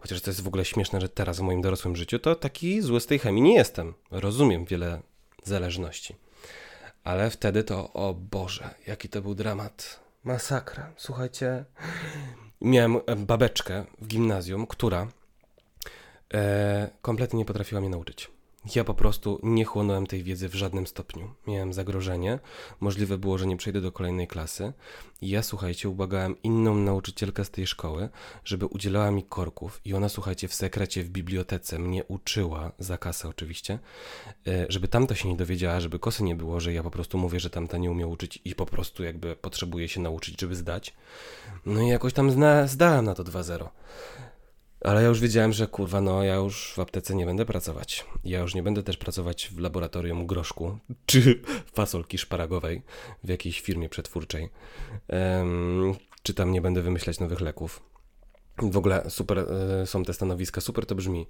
Chociaż 0.00 0.20
to 0.20 0.30
jest 0.30 0.40
w 0.40 0.46
ogóle 0.48 0.64
śmieszne, 0.64 1.00
że 1.00 1.08
teraz 1.08 1.38
w 1.38 1.42
moim 1.42 1.62
dorosłym 1.62 1.96
życiu 1.96 2.18
to 2.18 2.34
taki 2.34 2.82
zły 2.82 3.00
z 3.00 3.06
tej 3.06 3.18
chemii 3.18 3.42
nie 3.42 3.54
jestem. 3.54 3.94
Rozumiem 4.10 4.64
wiele 4.64 5.00
zależności. 5.44 6.16
Ale 7.04 7.30
wtedy 7.30 7.64
to, 7.64 7.92
o 7.92 8.14
Boże, 8.14 8.74
jaki 8.86 9.08
to 9.08 9.22
był 9.22 9.34
dramat. 9.34 10.00
Masakra. 10.24 10.92
Słuchajcie, 10.96 11.64
miałem 12.60 13.00
babeczkę 13.16 13.84
w 14.00 14.06
gimnazjum, 14.06 14.66
która 14.66 15.06
e, 16.34 16.90
kompletnie 17.02 17.38
nie 17.38 17.44
potrafiła 17.44 17.80
mnie 17.80 17.90
nauczyć. 17.90 18.30
Ja 18.74 18.84
po 18.84 18.94
prostu 18.94 19.40
nie 19.42 19.64
chłonąłem 19.64 20.06
tej 20.06 20.22
wiedzy 20.22 20.48
w 20.48 20.54
żadnym 20.54 20.86
stopniu. 20.86 21.34
Miałem 21.46 21.72
zagrożenie, 21.72 22.38
możliwe 22.80 23.18
było, 23.18 23.38
że 23.38 23.46
nie 23.46 23.56
przejdę 23.56 23.80
do 23.80 23.92
kolejnej 23.92 24.26
klasy. 24.26 24.72
I 25.20 25.28
ja, 25.28 25.42
słuchajcie, 25.42 25.88
ubagałem 25.88 26.42
inną 26.42 26.74
nauczycielkę 26.74 27.44
z 27.44 27.50
tej 27.50 27.66
szkoły, 27.66 28.08
żeby 28.44 28.66
udzielała 28.66 29.10
mi 29.10 29.22
korków. 29.24 29.80
I 29.84 29.94
ona, 29.94 30.08
słuchajcie, 30.08 30.48
w 30.48 30.54
sekrecie 30.54 31.02
w 31.02 31.10
bibliotece 31.10 31.78
mnie 31.78 32.04
uczyła, 32.04 32.72
za 32.78 32.98
kasę 32.98 33.28
oczywiście, 33.28 33.78
e, 34.46 34.66
żeby 34.68 34.88
tamta 34.88 35.14
się 35.14 35.28
nie 35.28 35.36
dowiedziała, 35.36 35.80
żeby 35.80 35.98
kosy 35.98 36.22
nie 36.24 36.34
było, 36.34 36.60
że 36.60 36.72
ja 36.72 36.82
po 36.82 36.90
prostu 36.90 37.18
mówię, 37.18 37.40
że 37.40 37.50
tamta 37.50 37.78
nie 37.78 37.90
umie 37.90 38.06
uczyć 38.06 38.38
i 38.44 38.54
po 38.54 38.66
prostu 38.66 39.04
jakby 39.04 39.36
potrzebuje 39.36 39.88
się 39.88 40.00
nauczyć, 40.00 40.40
żeby 40.40 40.56
zdać. 40.56 40.94
No 41.66 41.82
i 41.82 41.88
jakoś 41.88 42.12
tam 42.12 42.30
zna, 42.30 42.66
zdałem 42.66 43.04
na 43.04 43.14
to 43.14 43.24
2-0. 43.24 43.68
Ale 44.80 45.02
ja 45.02 45.08
już 45.08 45.20
wiedziałem, 45.20 45.52
że 45.52 45.66
kurwa, 45.66 46.00
no 46.00 46.22
ja 46.22 46.34
już 46.34 46.72
w 46.76 46.78
aptece 46.78 47.14
nie 47.14 47.26
będę 47.26 47.44
pracować. 47.44 48.06
Ja 48.24 48.38
już 48.38 48.54
nie 48.54 48.62
będę 48.62 48.82
też 48.82 48.96
pracować 48.96 49.48
w 49.48 49.58
laboratorium 49.58 50.26
groszku 50.26 50.78
czy 51.06 51.42
fasolki 51.76 52.18
szparagowej 52.18 52.82
w 53.24 53.28
jakiejś 53.28 53.60
firmie 53.60 53.88
przetwórczej. 53.88 54.48
Em, 55.08 55.94
czy 56.22 56.34
tam 56.34 56.52
nie 56.52 56.60
będę 56.60 56.82
wymyślać 56.82 57.20
nowych 57.20 57.40
leków. 57.40 57.82
W 58.62 58.76
ogóle 58.76 59.10
super 59.10 59.38
e, 59.38 59.86
są 59.86 60.04
te 60.04 60.14
stanowiska, 60.14 60.60
super 60.60 60.86
to 60.86 60.94
brzmi. 60.94 61.26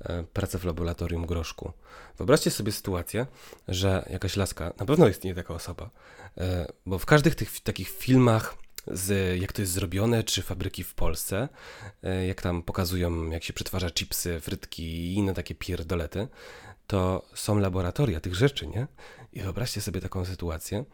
E, 0.00 0.24
praca 0.32 0.58
w 0.58 0.64
laboratorium 0.64 1.26
groszku. 1.26 1.72
Wyobraźcie 2.16 2.50
sobie 2.50 2.72
sytuację, 2.72 3.26
że 3.68 4.08
jakaś 4.10 4.36
laska, 4.36 4.72
na 4.78 4.86
pewno 4.86 5.08
istnieje 5.08 5.34
taka 5.34 5.54
osoba, 5.54 5.90
e, 6.38 6.66
bo 6.86 6.98
w 6.98 7.06
każdych 7.06 7.34
tych 7.34 7.60
takich 7.60 7.88
filmach 7.88 8.63
z 8.86 9.40
jak 9.40 9.52
to 9.52 9.62
jest 9.62 9.72
zrobione, 9.72 10.22
czy 10.22 10.42
fabryki 10.42 10.84
w 10.84 10.94
Polsce, 10.94 11.48
e, 12.02 12.26
jak 12.26 12.42
tam 12.42 12.62
pokazują, 12.62 13.30
jak 13.30 13.44
się 13.44 13.52
przetwarza 13.52 13.90
chipsy, 13.90 14.40
frytki 14.40 14.82
i 14.82 15.14
inne 15.14 15.34
takie 15.34 15.54
pierdolety, 15.54 16.28
to 16.86 17.26
są 17.34 17.58
laboratoria 17.58 18.20
tych 18.20 18.34
rzeczy, 18.34 18.66
nie? 18.66 18.86
I 19.32 19.40
wyobraźcie 19.40 19.80
sobie 19.80 20.00
taką 20.00 20.24
sytuację, 20.24 20.84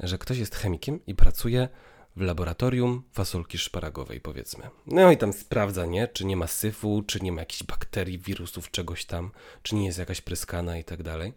że 0.00 0.18
ktoś 0.18 0.38
jest 0.38 0.54
chemikiem 0.54 1.00
i 1.06 1.14
pracuje 1.14 1.68
w 2.16 2.20
laboratorium 2.20 3.02
fasolki 3.12 3.58
szparagowej, 3.58 4.20
powiedzmy. 4.20 4.70
No 4.86 5.10
i 5.10 5.16
tam 5.16 5.32
sprawdza, 5.32 5.86
nie? 5.86 6.08
Czy 6.08 6.24
nie 6.24 6.36
ma 6.36 6.46
syfu, 6.46 7.02
czy 7.06 7.20
nie 7.20 7.32
ma 7.32 7.40
jakichś 7.40 7.62
bakterii, 7.62 8.18
wirusów, 8.18 8.70
czegoś 8.70 9.04
tam, 9.04 9.30
czy 9.62 9.74
nie 9.74 9.86
jest 9.86 9.98
jakaś 9.98 10.20
pryskana 10.20 10.78
i 10.78 10.84
tak 10.84 11.02
dalej. 11.02 11.32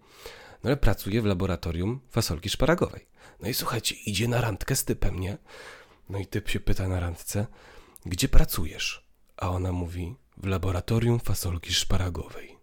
No 0.64 0.70
ale 0.70 0.78
pracuje 0.78 1.22
w 1.22 1.26
laboratorium 1.26 2.00
fasolki 2.10 2.50
szparagowej. 2.50 3.06
No 3.40 3.50
i 3.50 3.54
słuchajcie, 3.54 3.96
idzie 4.06 4.28
na 4.28 4.42
randkę 4.42 4.76
z 4.76 4.86
typem, 4.86 5.20
nie? 5.20 5.38
No 6.10 6.20
i 6.20 6.26
typ 6.26 6.50
się 6.50 6.60
pyta 6.60 6.88
na 6.88 7.00
randce, 7.00 7.48
gdzie 8.06 8.28
pracujesz? 8.28 9.08
A 9.38 9.50
ona 9.50 9.72
mówi, 9.72 10.16
w 10.38 10.48
laboratorium 10.48 11.20
fasolki 11.20 11.74
szparagowej. 11.74 12.58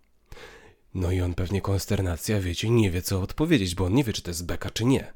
No 0.94 1.12
i 1.12 1.20
on 1.20 1.34
pewnie 1.34 1.60
konsternacja, 1.60 2.40
wiecie, 2.40 2.70
nie 2.70 2.90
wie 2.90 3.02
co 3.02 3.22
odpowiedzieć, 3.22 3.74
bo 3.74 3.84
on 3.84 3.94
nie 3.94 4.04
wie, 4.04 4.12
czy 4.12 4.22
to 4.22 4.30
jest 4.30 4.46
beka, 4.46 4.70
czy 4.70 4.84
nie. 4.84 5.12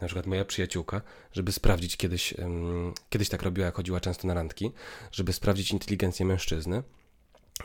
Na 0.00 0.06
przykład 0.06 0.26
moja 0.26 0.44
przyjaciółka, 0.44 1.02
żeby 1.32 1.52
sprawdzić 1.52 1.96
kiedyś, 1.96 2.32
em, 2.38 2.92
kiedyś 3.08 3.28
tak 3.28 3.42
robiła, 3.42 3.66
jak 3.66 3.74
chodziła 3.74 4.00
często 4.00 4.26
na 4.26 4.34
randki, 4.34 4.72
żeby 5.12 5.32
sprawdzić 5.32 5.70
inteligencję 5.70 6.26
mężczyzny, 6.26 6.82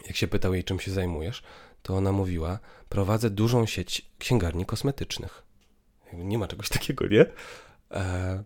jak 0.08 0.16
się 0.16 0.28
pytał 0.28 0.54
jej, 0.54 0.64
czym 0.64 0.80
się 0.80 0.92
zajmujesz, 0.92 1.44
to 1.82 1.98
ona 1.98 2.12
mówiła, 2.12 2.60
prowadzę 2.90 3.30
dużą 3.30 3.66
sieć 3.66 4.12
księgarni 4.20 4.66
kosmetycznych. 4.66 5.44
Nie 6.14 6.38
ma 6.38 6.48
czegoś 6.48 6.70
takiego, 6.80 7.08
nie? 7.08 7.26
E, 7.92 8.44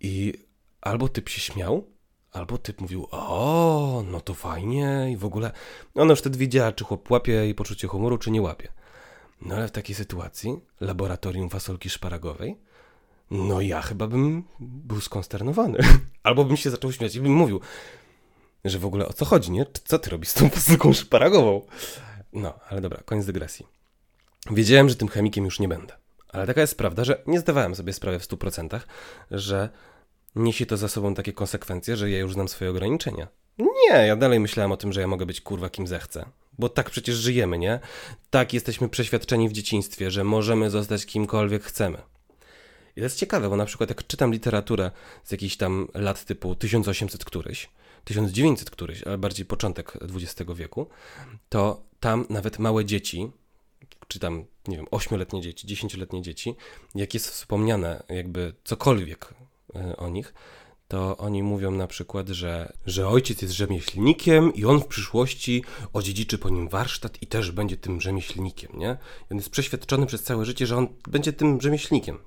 I 0.00 0.34
albo 0.80 1.08
typ 1.08 1.28
się 1.28 1.40
śmiał, 1.40 1.86
albo 2.32 2.58
typ 2.58 2.80
mówił, 2.80 3.06
o, 3.10 4.04
no 4.10 4.20
to 4.20 4.34
fajnie 4.34 5.08
i 5.12 5.16
w 5.16 5.24
ogóle. 5.24 5.52
Ona 5.94 6.10
już 6.10 6.20
wtedy 6.20 6.38
wiedziała, 6.38 6.72
czy 6.72 6.84
chłop 6.84 7.10
łapie 7.10 7.32
jej 7.32 7.54
poczucie 7.54 7.88
humoru, 7.88 8.18
czy 8.18 8.30
nie 8.30 8.42
łapie. 8.42 8.68
No 9.42 9.54
ale 9.54 9.68
w 9.68 9.70
takiej 9.70 9.94
sytuacji, 9.94 10.60
laboratorium 10.80 11.50
fasolki 11.50 11.90
szparagowej, 11.90 12.56
no 13.30 13.60
ja 13.60 13.82
chyba 13.82 14.06
bym 14.06 14.44
był 14.60 15.00
skonsternowany. 15.00 15.78
Albo 16.22 16.44
bym 16.44 16.56
się 16.56 16.70
zaczął 16.70 16.92
śmiać 16.92 17.14
i 17.14 17.20
bym 17.20 17.32
mówił, 17.32 17.60
Że 18.64 18.78
w 18.78 18.86
ogóle 18.86 19.08
o 19.08 19.12
co 19.12 19.24
chodzi, 19.24 19.50
nie? 19.50 19.66
Co 19.84 19.98
ty 19.98 20.10
robisz 20.10 20.28
z 20.28 20.34
tą 20.34 20.50
pasuką 20.50 20.92
szparagową? 20.92 21.66
No, 22.32 22.54
ale 22.68 22.80
dobra, 22.80 23.02
koniec 23.04 23.26
dygresji. 23.26 23.66
Wiedziałem, 24.50 24.88
że 24.88 24.96
tym 24.96 25.08
chemikiem 25.08 25.44
już 25.44 25.60
nie 25.60 25.68
będę. 25.68 25.96
Ale 26.28 26.46
taka 26.46 26.60
jest 26.60 26.78
prawda, 26.78 27.04
że 27.04 27.22
nie 27.26 27.40
zdawałem 27.40 27.74
sobie 27.74 27.92
sprawy 27.92 28.18
w 28.18 28.28
100%, 28.28 28.80
że 29.30 29.68
niesie 30.34 30.66
to 30.66 30.76
za 30.76 30.88
sobą 30.88 31.14
takie 31.14 31.32
konsekwencje, 31.32 31.96
że 31.96 32.10
ja 32.10 32.18
już 32.18 32.32
znam 32.32 32.48
swoje 32.48 32.70
ograniczenia. 32.70 33.28
Nie, 33.58 34.06
ja 34.06 34.16
dalej 34.16 34.40
myślałem 34.40 34.72
o 34.72 34.76
tym, 34.76 34.92
że 34.92 35.00
ja 35.00 35.06
mogę 35.06 35.26
być 35.26 35.40
kurwa 35.40 35.70
kim 35.70 35.86
zechcę. 35.86 36.26
Bo 36.58 36.68
tak 36.68 36.90
przecież 36.90 37.16
żyjemy, 37.16 37.58
nie? 37.58 37.80
Tak 38.30 38.54
jesteśmy 38.54 38.88
przeświadczeni 38.88 39.48
w 39.48 39.52
dzieciństwie, 39.52 40.10
że 40.10 40.24
możemy 40.24 40.70
zostać 40.70 41.06
kimkolwiek 41.06 41.62
chcemy. 41.64 41.98
I 42.96 43.00
to 43.00 43.04
jest 43.04 43.18
ciekawe, 43.18 43.48
bo 43.48 43.56
na 43.56 43.64
przykład 43.64 43.90
jak 43.90 44.06
czytam 44.06 44.32
literaturę 44.32 44.90
z 45.24 45.32
jakichś 45.32 45.56
tam 45.56 45.88
lat 45.94 46.24
typu 46.24 46.54
1800 46.54 47.24
któryś, 47.24 47.68
1900 48.04 48.70
któryś, 48.70 49.02
ale 49.02 49.18
bardziej 49.18 49.46
początek 49.46 49.98
XX 50.14 50.50
wieku, 50.54 50.86
to 51.48 51.82
tam 52.00 52.26
nawet 52.30 52.58
małe 52.58 52.84
dzieci, 52.84 53.30
czy 54.08 54.18
tam, 54.18 54.44
nie 54.68 54.76
wiem, 54.76 54.86
8-letnie 54.86 55.40
dzieci, 55.40 55.76
10-letnie 55.76 56.22
dzieci, 56.22 56.54
jak 56.94 57.14
jest 57.14 57.28
wspomniane 57.28 58.02
jakby 58.08 58.54
cokolwiek 58.64 59.34
o 59.96 60.08
nich, 60.08 60.34
to 60.88 61.16
oni 61.16 61.42
mówią 61.42 61.70
na 61.70 61.86
przykład, 61.86 62.28
że, 62.28 62.72
że 62.86 63.08
ojciec 63.08 63.42
jest 63.42 63.54
rzemieślnikiem 63.54 64.54
i 64.54 64.64
on 64.64 64.80
w 64.80 64.86
przyszłości 64.86 65.64
odziedziczy 65.92 66.38
po 66.38 66.50
nim 66.50 66.68
warsztat 66.68 67.22
i 67.22 67.26
też 67.26 67.50
będzie 67.50 67.76
tym 67.76 68.00
rzemieślnikiem, 68.00 68.78
nie? 68.78 68.96
I 69.30 69.32
on 69.32 69.36
jest 69.36 69.50
przeświadczony 69.50 70.06
przez 70.06 70.22
całe 70.22 70.44
życie, 70.44 70.66
że 70.66 70.76
on 70.76 70.88
będzie 71.08 71.32
tym 71.32 71.60
rzemieślnikiem. 71.60 72.18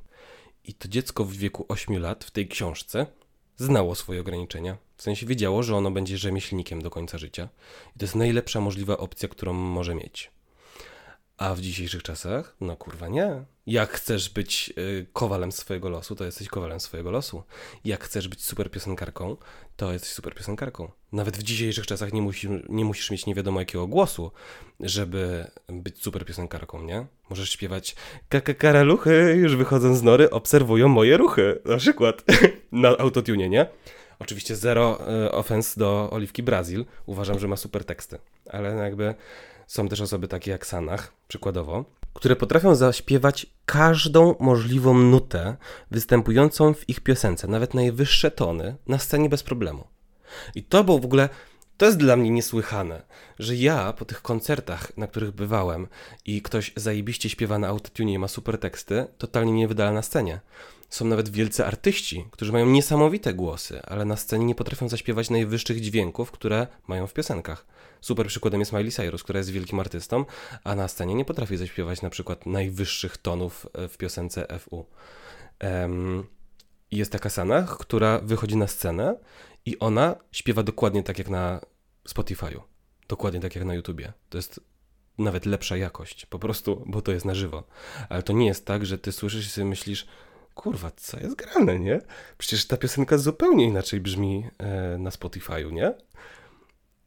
I 0.63 0.73
to 0.73 0.87
dziecko 0.87 1.25
w 1.25 1.33
wieku 1.33 1.65
8 1.67 2.01
lat 2.01 2.23
w 2.23 2.31
tej 2.31 2.47
książce 2.47 3.05
znało 3.57 3.95
swoje 3.95 4.21
ograniczenia. 4.21 4.77
W 4.97 5.01
sensie 5.01 5.25
wiedziało, 5.25 5.63
że 5.63 5.75
ono 5.75 5.91
będzie 5.91 6.17
rzemieślnikiem 6.17 6.81
do 6.81 6.89
końca 6.89 7.17
życia. 7.17 7.49
I 7.95 7.99
to 7.99 8.05
jest 8.05 8.15
najlepsza 8.15 8.61
możliwa 8.61 8.97
opcja, 8.97 9.29
którą 9.29 9.53
może 9.53 9.95
mieć. 9.95 10.31
A 11.43 11.55
w 11.55 11.61
dzisiejszych 11.61 12.03
czasach, 12.03 12.55
no 12.61 12.75
kurwa 12.75 13.07
nie. 13.07 13.43
Jak 13.67 13.91
chcesz 13.91 14.29
być 14.29 14.73
y, 14.77 15.05
kowalem 15.13 15.51
swojego 15.51 15.89
losu, 15.89 16.15
to 16.15 16.25
jesteś 16.25 16.47
kowalem 16.47 16.79
swojego 16.79 17.11
losu. 17.11 17.43
Jak 17.85 18.03
chcesz 18.03 18.27
być 18.27 18.43
super 18.43 18.71
piosenkarką, 18.71 19.37
to 19.75 19.93
jesteś 19.93 20.11
super 20.11 20.35
piosenkarką. 20.35 20.91
Nawet 21.11 21.37
w 21.37 21.43
dzisiejszych 21.43 21.87
czasach 21.87 22.13
nie, 22.13 22.29
nie 22.69 22.85
musisz 22.85 23.11
mieć 23.11 23.25
nie 23.25 23.35
wiadomo 23.35 23.59
jakiego 23.59 23.87
głosu, 23.87 24.31
żeby 24.79 25.47
być 25.69 26.01
super 26.01 26.25
piosenkarką, 26.25 26.83
nie? 26.83 27.05
Możesz 27.29 27.49
śpiewać 27.51 27.95
karaluchy, 28.57 29.35
już 29.37 29.55
wychodzą 29.55 29.95
z 29.95 30.03
nory, 30.03 30.29
obserwują 30.29 30.87
moje 30.87 31.17
ruchy. 31.17 31.59
Na 31.65 31.77
przykład 31.77 32.23
na 32.71 32.97
autotune, 32.97 33.49
nie? 33.49 33.67
Oczywiście 34.19 34.55
zero 34.55 34.99
y, 35.49 35.79
do 35.79 36.09
Oliwki 36.11 36.43
Brazil. 36.43 36.85
Uważam, 37.05 37.39
że 37.39 37.47
ma 37.47 37.55
super 37.55 37.85
teksty. 37.85 38.19
Ale 38.49 38.75
jakby 38.75 39.15
są 39.67 39.87
też 39.87 40.01
osoby 40.01 40.27
takie 40.27 40.51
jak 40.51 40.65
Sanach, 40.65 41.13
przykładowo, 41.27 41.85
które 42.13 42.35
potrafią 42.35 42.75
zaśpiewać 42.75 43.45
każdą 43.65 44.35
możliwą 44.39 44.93
nutę 44.93 45.57
występującą 45.91 46.73
w 46.73 46.89
ich 46.89 46.99
piosence, 46.99 47.47
nawet 47.47 47.73
najwyższe 47.73 48.31
tony, 48.31 48.75
na 48.87 48.99
scenie 48.99 49.29
bez 49.29 49.43
problemu. 49.43 49.87
I 50.55 50.63
to 50.63 50.83
było 50.83 50.99
w 50.99 51.05
ogóle, 51.05 51.29
to 51.77 51.85
jest 51.85 51.97
dla 51.97 52.15
mnie 52.15 52.29
niesłychane, 52.29 53.01
że 53.39 53.55
ja 53.55 53.93
po 53.93 54.05
tych 54.05 54.21
koncertach, 54.21 54.97
na 54.97 55.07
których 55.07 55.31
bywałem 55.31 55.87
i 56.25 56.41
ktoś 56.41 56.73
zajebiście 56.75 57.29
śpiewa 57.29 57.59
na 57.59 57.67
autotune 57.67 58.11
i 58.11 58.19
ma 58.19 58.27
super 58.27 58.59
teksty, 58.59 59.05
totalnie 59.17 59.53
nie 59.53 59.67
wydala 59.67 59.91
na 59.91 60.01
scenie. 60.01 60.39
Są 60.93 61.05
nawet 61.05 61.29
wielcy 61.29 61.65
artyści, 61.65 62.27
którzy 62.31 62.51
mają 62.51 62.65
niesamowite 62.65 63.33
głosy, 63.33 63.81
ale 63.81 64.05
na 64.05 64.17
scenie 64.17 64.45
nie 64.45 64.55
potrafią 64.55 64.89
zaśpiewać 64.89 65.29
najwyższych 65.29 65.81
dźwięków, 65.81 66.31
które 66.31 66.67
mają 66.87 67.07
w 67.07 67.13
piosenkach. 67.13 67.65
Super 68.01 68.27
przykładem 68.27 68.59
jest 68.59 68.73
Miley 68.73 68.91
Cyrus, 68.91 69.23
która 69.23 69.37
jest 69.37 69.49
wielkim 69.49 69.79
artystą, 69.79 70.25
a 70.63 70.75
na 70.75 70.87
scenie 70.87 71.15
nie 71.15 71.25
potrafi 71.25 71.57
zaśpiewać 71.57 72.01
na 72.01 72.09
przykład 72.09 72.45
najwyższych 72.45 73.17
tonów 73.17 73.67
e, 73.73 73.87
w 73.87 73.97
piosence 73.97 74.59
FU. 74.59 74.85
Um, 75.63 76.27
jest 76.91 77.11
taka 77.11 77.29
Sanach, 77.29 77.77
która 77.77 78.19
wychodzi 78.19 78.57
na 78.57 78.67
scenę 78.67 79.15
i 79.65 79.79
ona 79.79 80.15
śpiewa 80.31 80.63
dokładnie 80.63 81.03
tak 81.03 81.17
jak 81.17 81.29
na 81.29 81.61
Spotify'u. 82.09 82.59
Dokładnie 83.07 83.39
tak 83.39 83.55
jak 83.55 83.65
na 83.65 83.73
YouTubie. 83.73 84.13
To 84.29 84.37
jest 84.37 84.59
nawet 85.17 85.45
lepsza 85.45 85.77
jakość, 85.77 86.25
po 86.25 86.39
prostu, 86.39 86.83
bo 86.85 87.01
to 87.01 87.11
jest 87.11 87.25
na 87.25 87.35
żywo. 87.35 87.63
Ale 88.09 88.23
to 88.23 88.33
nie 88.33 88.45
jest 88.45 88.65
tak, 88.65 88.85
że 88.85 88.97
ty 88.97 89.11
słyszysz 89.11 89.45
i 89.45 89.49
sobie 89.49 89.65
myślisz, 89.65 90.07
kurwa, 90.55 90.91
co 90.91 91.19
jest 91.19 91.35
grane, 91.35 91.79
nie? 91.79 92.01
Przecież 92.37 92.67
ta 92.67 92.77
piosenka 92.77 93.17
zupełnie 93.17 93.65
inaczej 93.65 94.01
brzmi 94.01 94.47
e, 94.57 94.97
na 94.97 95.09
Spotify'u, 95.09 95.71
nie? 95.71 95.93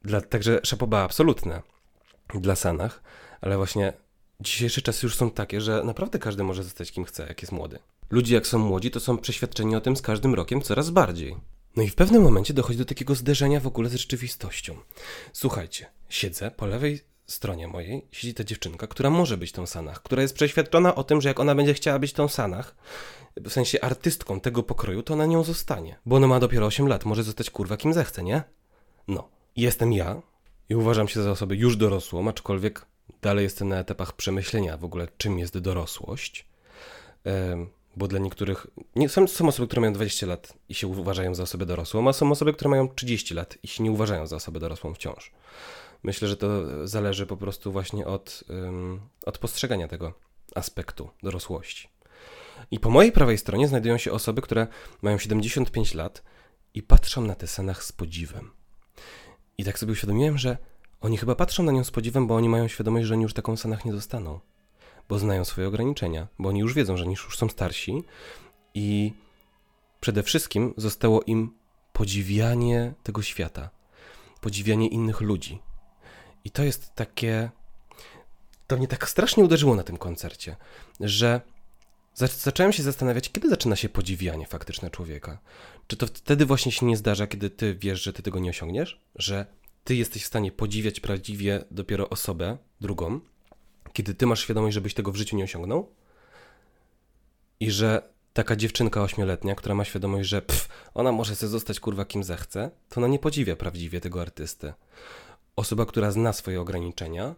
Dla, 0.02 0.20
także 0.20 0.60
szapoba 0.62 1.02
absolutne 1.02 1.62
dla 2.34 2.56
Sanach, 2.56 3.02
ale 3.40 3.56
właśnie 3.56 3.92
dzisiejsze 4.40 4.82
czasy 4.82 5.06
już 5.06 5.16
są 5.16 5.30
takie, 5.30 5.60
że 5.60 5.84
naprawdę 5.84 6.18
każdy 6.18 6.42
może 6.42 6.62
zostać 6.62 6.92
kim 6.92 7.04
chce, 7.04 7.26
jak 7.26 7.42
jest 7.42 7.52
młody. 7.52 7.78
Ludzie 8.10 8.34
jak 8.34 8.46
są 8.46 8.58
młodzi, 8.58 8.90
to 8.90 9.00
są 9.00 9.18
przeświadczeni 9.18 9.76
o 9.76 9.80
tym 9.80 9.96
z 9.96 10.02
każdym 10.02 10.34
rokiem 10.34 10.62
coraz 10.62 10.90
bardziej. 10.90 11.36
No 11.76 11.82
i 11.82 11.88
w 11.88 11.94
pewnym 11.94 12.22
momencie 12.22 12.54
dochodzi 12.54 12.78
do 12.78 12.84
takiego 12.84 13.14
zderzenia 13.14 13.60
w 13.60 13.66
ogóle 13.66 13.88
z 13.88 13.94
rzeczywistością. 13.94 14.76
Słuchajcie, 15.32 15.86
siedzę 16.08 16.50
po 16.50 16.66
lewej 16.66 17.00
stronie 17.26 17.68
mojej, 17.68 18.06
siedzi 18.12 18.34
ta 18.34 18.44
dziewczynka, 18.44 18.86
która 18.86 19.10
może 19.10 19.36
być 19.36 19.52
tą 19.52 19.66
Sanach, 19.66 20.02
która 20.02 20.22
jest 20.22 20.34
przeświadczona 20.34 20.94
o 20.94 21.04
tym, 21.04 21.20
że 21.20 21.28
jak 21.28 21.40
ona 21.40 21.54
będzie 21.54 21.74
chciała 21.74 21.98
być 21.98 22.12
tą 22.12 22.28
Sanach, 22.28 22.76
w 23.44 23.52
sensie 23.52 23.80
artystką 23.80 24.40
tego 24.40 24.62
pokroju, 24.62 25.02
to 25.02 25.14
ona 25.14 25.26
nią 25.26 25.44
zostanie. 25.44 25.98
Bo 26.06 26.16
ona 26.16 26.26
ma 26.26 26.40
dopiero 26.40 26.66
8 26.66 26.88
lat, 26.88 27.04
może 27.04 27.22
zostać 27.22 27.50
kurwa 27.50 27.76
kim 27.76 27.92
zechce, 27.92 28.22
nie? 28.22 28.42
No. 29.08 29.28
Jestem 29.56 29.92
ja 29.92 30.22
i 30.68 30.74
uważam 30.74 31.08
się 31.08 31.22
za 31.22 31.30
osobę 31.30 31.56
już 31.56 31.76
dorosłą, 31.76 32.28
aczkolwiek 32.28 32.86
dalej 33.22 33.42
jestem 33.42 33.68
na 33.68 33.78
etapach 33.78 34.12
przemyślenia 34.12 34.76
w 34.76 34.84
ogóle, 34.84 35.08
czym 35.16 35.38
jest 35.38 35.58
dorosłość. 35.58 36.46
Bo 37.96 38.08
dla 38.08 38.18
niektórych. 38.18 38.66
Nie, 38.96 39.08
są, 39.08 39.26
są 39.26 39.48
osoby, 39.48 39.66
które 39.66 39.80
mają 39.80 39.92
20 39.92 40.26
lat 40.26 40.52
i 40.68 40.74
się 40.74 40.86
uważają 40.86 41.34
za 41.34 41.42
osobę 41.42 41.66
dorosłą, 41.66 42.08
a 42.08 42.12
są 42.12 42.30
osoby, 42.30 42.52
które 42.52 42.70
mają 42.70 42.88
30 42.88 43.34
lat 43.34 43.58
i 43.62 43.68
się 43.68 43.84
nie 43.84 43.92
uważają 43.92 44.26
za 44.26 44.36
osobę 44.36 44.60
dorosłą 44.60 44.94
wciąż. 44.94 45.32
Myślę, 46.02 46.28
że 46.28 46.36
to 46.36 46.48
zależy 46.88 47.26
po 47.26 47.36
prostu 47.36 47.72
właśnie 47.72 48.06
od, 48.06 48.44
od 49.26 49.38
postrzegania 49.38 49.88
tego 49.88 50.12
aspektu 50.54 51.10
dorosłości. 51.22 51.88
I 52.70 52.80
po 52.80 52.90
mojej 52.90 53.12
prawej 53.12 53.38
stronie 53.38 53.68
znajdują 53.68 53.98
się 53.98 54.12
osoby, 54.12 54.42
które 54.42 54.66
mają 55.02 55.18
75 55.18 55.94
lat 55.94 56.22
i 56.74 56.82
patrzą 56.82 57.20
na 57.20 57.34
te 57.34 57.46
scenach 57.46 57.84
z 57.84 57.92
podziwem. 57.92 58.50
I 59.58 59.64
tak 59.64 59.78
sobie 59.78 59.92
uświadomiłem, 59.92 60.38
że 60.38 60.58
oni 61.00 61.16
chyba 61.16 61.34
patrzą 61.34 61.62
na 61.62 61.72
nią 61.72 61.84
z 61.84 61.90
podziwem, 61.90 62.26
bo 62.26 62.36
oni 62.36 62.48
mają 62.48 62.68
świadomość, 62.68 63.06
że 63.06 63.14
oni 63.14 63.22
już 63.22 63.34
taką 63.34 63.56
Sanach 63.56 63.84
nie 63.84 63.92
zostaną. 63.92 64.40
Bo 65.08 65.18
znają 65.18 65.44
swoje 65.44 65.68
ograniczenia, 65.68 66.28
bo 66.38 66.48
oni 66.48 66.60
już 66.60 66.74
wiedzą, 66.74 66.96
że 66.96 67.04
oni 67.04 67.12
już 67.12 67.38
są 67.38 67.48
starsi 67.48 68.04
i 68.74 69.12
przede 70.00 70.22
wszystkim 70.22 70.74
zostało 70.76 71.22
im 71.22 71.54
podziwianie 71.92 72.94
tego 73.02 73.22
świata, 73.22 73.70
podziwianie 74.40 74.88
innych 74.88 75.20
ludzi. 75.20 75.62
I 76.44 76.50
to 76.50 76.62
jest 76.62 76.94
takie. 76.94 77.50
To 78.66 78.76
mnie 78.76 78.88
tak 78.88 79.08
strasznie 79.08 79.44
uderzyło 79.44 79.74
na 79.74 79.82
tym 79.82 79.96
koncercie, 79.96 80.56
że 81.00 81.40
zacząłem 82.16 82.72
się 82.72 82.82
zastanawiać, 82.82 83.32
kiedy 83.32 83.48
zaczyna 83.48 83.76
się 83.76 83.88
podziwianie 83.88 84.46
faktyczne 84.46 84.90
człowieka. 84.90 85.38
Czy 85.86 85.96
to 85.96 86.06
wtedy 86.06 86.46
właśnie 86.46 86.72
się 86.72 86.86
nie 86.86 86.96
zdarza, 86.96 87.26
kiedy 87.26 87.50
ty 87.50 87.74
wiesz, 87.74 88.02
że 88.02 88.12
ty 88.12 88.22
tego 88.22 88.38
nie 88.38 88.50
osiągniesz? 88.50 89.00
Że 89.14 89.46
ty 89.84 89.94
jesteś 89.94 90.22
w 90.22 90.26
stanie 90.26 90.52
podziwiać 90.52 91.00
prawdziwie 91.00 91.64
dopiero 91.70 92.08
osobę 92.08 92.58
drugą, 92.80 93.20
kiedy 93.92 94.14
ty 94.14 94.26
masz 94.26 94.40
świadomość, 94.40 94.74
żebyś 94.74 94.94
tego 94.94 95.12
w 95.12 95.16
życiu 95.16 95.36
nie 95.36 95.44
osiągnął? 95.44 95.92
I 97.60 97.70
że 97.70 98.08
taka 98.32 98.56
dziewczynka 98.56 99.02
ośmioletnia, 99.02 99.54
która 99.54 99.74
ma 99.74 99.84
świadomość, 99.84 100.28
że 100.28 100.42
pff, 100.42 100.68
ona 100.94 101.12
może 101.12 101.36
sobie 101.36 101.50
zostać 101.50 101.80
kurwa 101.80 102.04
kim 102.04 102.24
zechce, 102.24 102.70
to 102.88 103.00
ona 103.00 103.08
nie 103.08 103.18
podziwia 103.18 103.56
prawdziwie 103.56 104.00
tego 104.00 104.20
artysty. 104.22 104.72
Osoba, 105.56 105.86
która 105.86 106.10
zna 106.10 106.32
swoje 106.32 106.60
ograniczenia 106.60 107.34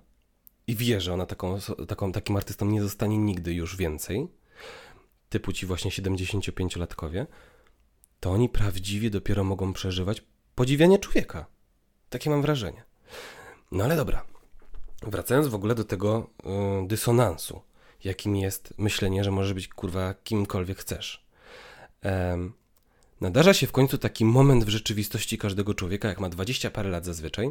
i 0.67 0.77
wie, 0.77 1.01
że 1.01 1.15
ona 1.15 1.27
taką, 1.27 1.59
taką, 1.89 2.13
takim 2.13 2.37
artystą 2.37 2.67
nie 2.67 2.83
zostanie 2.83 3.19
nigdy 3.19 3.55
już 3.55 3.77
więcej, 3.77 4.29
typu 5.29 5.53
ci 5.53 5.67
właśnie 5.67 5.91
75-latkowie, 5.91 7.27
to 8.21 8.31
oni 8.31 8.49
prawdziwie 8.49 9.11
dopiero 9.11 9.45
mogą 9.45 9.73
przeżywać 9.73 10.23
podziwianie 10.55 10.99
człowieka. 10.99 11.47
Takie 12.11 12.31
mam 12.31 12.43
wrażenie. 12.43 12.85
No 13.73 13.85
ale 13.85 13.97
dobra. 13.97 14.25
Wracając 15.03 15.47
w 15.47 15.55
ogóle 15.55 15.75
do 15.75 15.85
tego 15.85 16.31
yy, 16.45 16.87
dysonansu, 16.87 17.61
jakim 18.05 18.37
jest 18.37 18.75
myślenie, 18.79 19.25
że 19.25 19.31
możesz 19.31 19.55
być 19.55 19.69
kurwa 19.69 20.15
kimkolwiek 20.15 20.79
chcesz. 20.79 21.27
Ehm, 22.03 22.53
nadarza 23.21 23.55
się 23.55 23.67
w 23.67 23.73
końcu 23.73 23.99
taki 23.99 24.25
moment 24.25 24.65
w 24.65 24.69
rzeczywistości 24.69 25.39
każdego 25.39 25.75
człowieka, 25.75 26.09
jak 26.09 26.21
ma 26.21 26.29
20 26.29 26.71
parę 26.71 26.91
lat 26.91 27.05
zazwyczaj, 27.05 27.51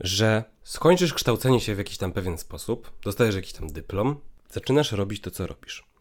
że 0.00 0.44
skończysz 0.64 1.14
kształcenie 1.14 1.60
się 1.60 1.74
w 1.74 1.78
jakiś 1.78 1.98
tam 1.98 2.12
pewien 2.12 2.38
sposób, 2.38 2.92
dostajesz 3.02 3.34
jakiś 3.34 3.52
tam 3.52 3.72
dyplom, 3.72 4.20
zaczynasz 4.50 4.92
robić 4.92 5.20
to, 5.20 5.30
co 5.30 5.46
robisz. 5.46 5.95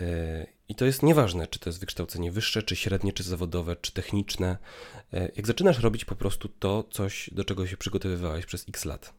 E, 0.00 0.46
I 0.68 0.74
to 0.74 0.84
jest 0.84 1.02
nieważne, 1.02 1.46
czy 1.46 1.58
to 1.58 1.70
jest 1.70 1.80
wykształcenie 1.80 2.32
wyższe, 2.32 2.62
czy 2.62 2.76
średnie, 2.76 3.12
czy 3.12 3.22
zawodowe, 3.22 3.76
czy 3.76 3.92
techniczne. 3.92 4.58
E, 5.12 5.30
jak 5.36 5.46
zaczynasz 5.46 5.78
robić 5.78 6.04
po 6.04 6.16
prostu 6.16 6.48
to, 6.48 6.84
coś, 6.90 7.30
do 7.32 7.44
czego 7.44 7.66
się 7.66 7.76
przygotowywałeś 7.76 8.46
przez 8.46 8.68
x 8.68 8.84
lat 8.84 9.14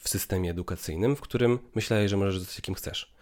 w 0.00 0.08
systemie 0.08 0.50
edukacyjnym, 0.50 1.16
w 1.16 1.20
którym 1.20 1.58
myślałeś, 1.74 2.10
że 2.10 2.16
możesz 2.16 2.38
zostać 2.38 2.60
kim 2.60 2.74
chcesz, 2.74 3.14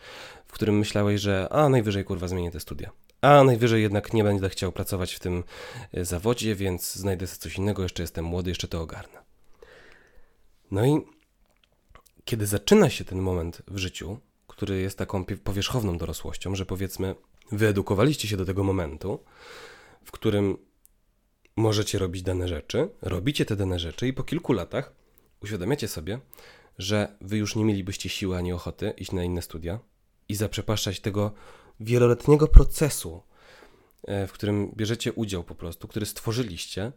w 0.46 0.52
którym 0.52 0.78
myślałeś, 0.78 1.20
że 1.20 1.48
a 1.50 1.68
najwyżej 1.68 2.04
kurwa 2.04 2.28
zmienię 2.28 2.50
te 2.50 2.60
studia, 2.60 2.90
a 3.20 3.44
najwyżej 3.44 3.82
jednak 3.82 4.12
nie 4.12 4.24
będę 4.24 4.48
chciał 4.48 4.72
pracować 4.72 5.14
w 5.14 5.18
tym 5.18 5.44
e, 5.92 6.04
zawodzie, 6.04 6.54
więc 6.54 6.94
znajdę 6.94 7.26
sobie 7.26 7.40
coś 7.40 7.56
innego, 7.56 7.82
jeszcze 7.82 8.02
jestem 8.02 8.24
młody, 8.24 8.50
jeszcze 8.50 8.68
to 8.68 8.80
ogarnę. 8.80 9.18
No 10.70 10.86
i 10.86 11.00
kiedy 12.24 12.46
zaczyna 12.46 12.90
się 12.90 13.04
ten 13.04 13.18
moment 13.18 13.62
w 13.68 13.78
życiu, 13.78 14.20
który 14.58 14.80
jest 14.80 14.98
taką 14.98 15.24
powierzchowną 15.24 15.98
dorosłością, 15.98 16.54
że 16.54 16.66
powiedzmy, 16.66 17.14
wyedukowaliście 17.52 18.28
się 18.28 18.36
do 18.36 18.44
tego 18.44 18.64
momentu, 18.64 19.24
w 20.04 20.10
którym 20.10 20.56
możecie 21.56 21.98
robić 21.98 22.22
dane 22.22 22.48
rzeczy, 22.48 22.88
robicie 23.02 23.44
te 23.44 23.56
dane 23.56 23.78
rzeczy 23.78 24.08
i 24.08 24.12
po 24.12 24.24
kilku 24.24 24.52
latach 24.52 24.92
uświadamiacie 25.42 25.88
sobie, 25.88 26.20
że 26.78 27.16
wy 27.20 27.36
już 27.36 27.56
nie 27.56 27.64
mielibyście 27.64 28.08
siły 28.08 28.36
ani 28.36 28.52
ochoty 28.52 28.90
iść 28.90 29.12
na 29.12 29.24
inne 29.24 29.42
studia 29.42 29.78
i 30.28 30.34
zaprzepaszczać 30.34 31.00
tego 31.00 31.32
wieloletniego 31.80 32.48
procesu, 32.48 33.22
e, 34.02 34.26
w 34.26 34.32
którym 34.32 34.72
bierzecie 34.76 35.12
udział 35.12 35.44
po 35.44 35.54
prostu, 35.54 35.88
który 35.88 36.06
stworzyliście 36.06 36.92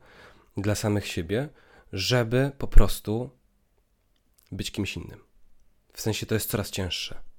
dla 0.57 0.75
samych 0.75 1.07
siebie, 1.07 1.49
żeby 1.93 2.51
po 2.57 2.67
prostu 2.67 3.29
być 4.51 4.71
kimś 4.71 4.97
innym. 4.97 5.19
W 5.93 6.01
sensie 6.01 6.25
to 6.25 6.33
jest 6.33 6.49
coraz 6.49 6.71
cięższe. 6.71 7.30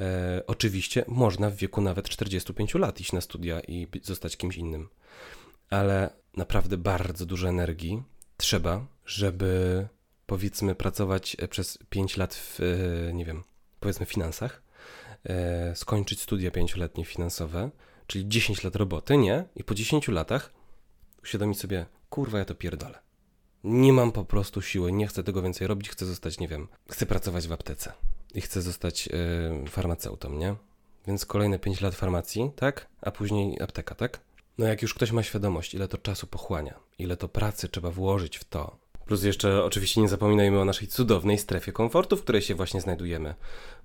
E, 0.00 0.42
oczywiście 0.46 1.04
można 1.08 1.50
w 1.50 1.54
wieku 1.54 1.80
nawet 1.80 2.08
45 2.08 2.74
lat 2.74 3.00
iść 3.00 3.12
na 3.12 3.20
studia 3.20 3.60
i 3.60 3.86
zostać 4.02 4.36
kimś 4.36 4.56
innym, 4.56 4.88
ale 5.70 6.10
naprawdę 6.36 6.76
bardzo 6.76 7.26
dużo 7.26 7.48
energii 7.48 8.02
trzeba, 8.36 8.86
żeby 9.06 9.88
powiedzmy 10.26 10.74
pracować 10.74 11.36
e, 11.38 11.48
przez 11.48 11.78
5 11.90 12.16
lat 12.16 12.34
w, 12.34 12.60
e, 12.60 13.12
nie 13.12 13.24
wiem, 13.24 13.42
powiedzmy 13.80 14.06
finansach, 14.06 14.62
e, 15.24 15.76
skończyć 15.76 16.20
studia 16.20 16.50
5-letnie 16.50 17.04
finansowe, 17.04 17.70
czyli 18.06 18.28
10 18.28 18.64
lat 18.64 18.76
roboty, 18.76 19.16
nie? 19.16 19.44
I 19.56 19.64
po 19.64 19.74
10 19.74 20.08
latach 20.08 20.52
uświadomić 21.22 21.58
sobie, 21.58 21.86
kurwa, 22.10 22.38
ja 22.38 22.44
to 22.44 22.54
pierdolę. 22.54 22.98
Nie 23.64 23.92
mam 23.92 24.12
po 24.12 24.24
prostu 24.24 24.62
siły, 24.62 24.92
nie 24.92 25.06
chcę 25.06 25.22
tego 25.22 25.42
więcej 25.42 25.66
robić, 25.66 25.88
chcę 25.88 26.06
zostać, 26.06 26.38
nie 26.38 26.48
wiem, 26.48 26.68
chcę 26.90 27.06
pracować 27.06 27.48
w 27.48 27.52
aptece 27.52 27.92
i 28.34 28.40
chcę 28.40 28.62
zostać 28.62 29.08
y, 29.64 29.68
farmaceutą, 29.68 30.32
nie? 30.32 30.54
Więc 31.06 31.26
kolejne 31.26 31.58
5 31.58 31.80
lat 31.80 31.94
farmacji, 31.94 32.50
tak? 32.56 32.86
A 33.02 33.10
później 33.10 33.62
apteka, 33.62 33.94
tak? 33.94 34.20
No 34.58 34.66
jak 34.66 34.82
już 34.82 34.94
ktoś 34.94 35.12
ma 35.12 35.22
świadomość, 35.22 35.74
ile 35.74 35.88
to 35.88 35.98
czasu 35.98 36.26
pochłania, 36.26 36.74
ile 36.98 37.16
to 37.16 37.28
pracy 37.28 37.68
trzeba 37.68 37.90
włożyć 37.90 38.38
w 38.38 38.44
to. 38.44 38.76
Plus 39.06 39.22
jeszcze 39.22 39.64
oczywiście 39.64 40.00
nie 40.00 40.08
zapominajmy 40.08 40.60
o 40.60 40.64
naszej 40.64 40.88
cudownej 40.88 41.38
strefie 41.38 41.72
komfortu, 41.72 42.16
w 42.16 42.22
której 42.22 42.42
się 42.42 42.54
właśnie 42.54 42.80
znajdujemy. 42.80 43.34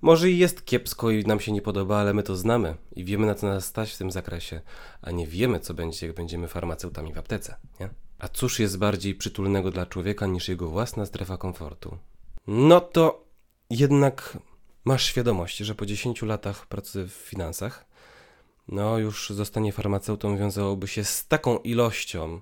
Może 0.02 0.30
i 0.30 0.38
jest 0.38 0.64
kiepsko 0.64 1.10
i 1.10 1.24
nam 1.24 1.40
się 1.40 1.52
nie 1.52 1.62
podoba, 1.62 1.96
ale 1.96 2.14
my 2.14 2.22
to 2.22 2.36
znamy 2.36 2.74
i 2.96 3.04
wiemy 3.04 3.26
na 3.26 3.34
co 3.34 3.46
nas 3.46 3.64
stać 3.64 3.92
w 3.92 3.98
tym 3.98 4.10
zakresie, 4.10 4.60
a 5.02 5.10
nie 5.10 5.26
wiemy 5.26 5.60
co 5.60 5.74
będzie, 5.74 6.06
jak 6.06 6.16
będziemy 6.16 6.48
farmaceutami 6.48 7.12
w 7.12 7.18
aptece, 7.18 7.56
nie? 7.80 7.88
A 8.18 8.28
cóż 8.28 8.60
jest 8.60 8.78
bardziej 8.78 9.14
przytulnego 9.14 9.70
dla 9.70 9.86
człowieka 9.86 10.26
niż 10.26 10.48
jego 10.48 10.68
własna 10.68 11.06
strefa 11.06 11.36
komfortu? 11.36 11.98
No 12.46 12.80
to 12.80 13.25
jednak 13.70 14.38
masz 14.84 15.04
świadomość, 15.04 15.56
że 15.56 15.74
po 15.74 15.86
10 15.86 16.22
latach 16.22 16.66
pracy 16.66 17.06
w 17.06 17.12
finansach, 17.12 17.86
no 18.68 18.98
już 18.98 19.30
zostanie 19.30 19.72
farmaceutą 19.72 20.36
wiązałoby 20.36 20.88
się 20.88 21.04
z 21.04 21.26
taką 21.26 21.58
ilością 21.58 22.40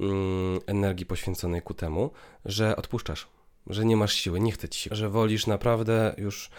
mm, 0.00 0.60
energii 0.66 1.06
poświęconej 1.06 1.62
ku 1.62 1.74
temu, 1.74 2.10
że 2.44 2.76
odpuszczasz, 2.76 3.28
że 3.66 3.84
nie 3.84 3.96
masz 3.96 4.14
siły, 4.14 4.40
nie 4.40 4.52
chce 4.52 4.68
ci 4.68 4.80
się, 4.80 4.96
że 4.96 5.08
wolisz 5.08 5.46
naprawdę 5.46 6.14
już 6.18 6.50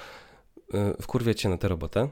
y, 0.57 1.01
wkurwiać 1.01 1.41
się 1.41 1.49
na 1.49 1.57
tę 1.57 1.67
robotę 1.67 2.09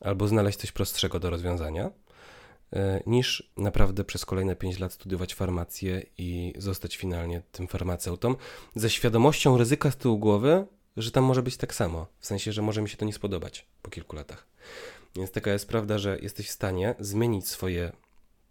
albo 0.00 0.28
znaleźć 0.28 0.58
coś 0.58 0.72
prostszego 0.72 1.20
do 1.20 1.30
rozwiązania, 1.30 1.86
y, 1.86 2.78
niż 3.06 3.52
naprawdę 3.56 4.04
przez 4.04 4.24
kolejne 4.24 4.56
5 4.56 4.78
lat 4.78 4.92
studiować 4.92 5.34
farmację 5.34 6.06
i 6.18 6.52
zostać 6.56 6.96
finalnie 6.96 7.42
tym 7.52 7.68
farmaceutą. 7.68 8.34
Ze 8.74 8.90
świadomością 8.90 9.58
ryzyka 9.58 9.90
z 9.90 9.96
tyłu 9.96 10.18
głowy, 10.18 10.66
że 10.98 11.10
tam 11.10 11.24
może 11.24 11.42
być 11.42 11.56
tak 11.56 11.74
samo. 11.74 12.06
W 12.18 12.26
sensie, 12.26 12.52
że 12.52 12.62
może 12.62 12.82
mi 12.82 12.88
się 12.88 12.96
to 12.96 13.04
nie 13.04 13.12
spodobać 13.12 13.66
po 13.82 13.90
kilku 13.90 14.16
latach. 14.16 14.46
Więc 15.16 15.30
taka 15.30 15.52
jest 15.52 15.68
prawda, 15.68 15.98
że 15.98 16.18
jesteś 16.22 16.48
w 16.48 16.52
stanie 16.52 16.94
zmienić 16.98 17.48
swoje 17.48 17.92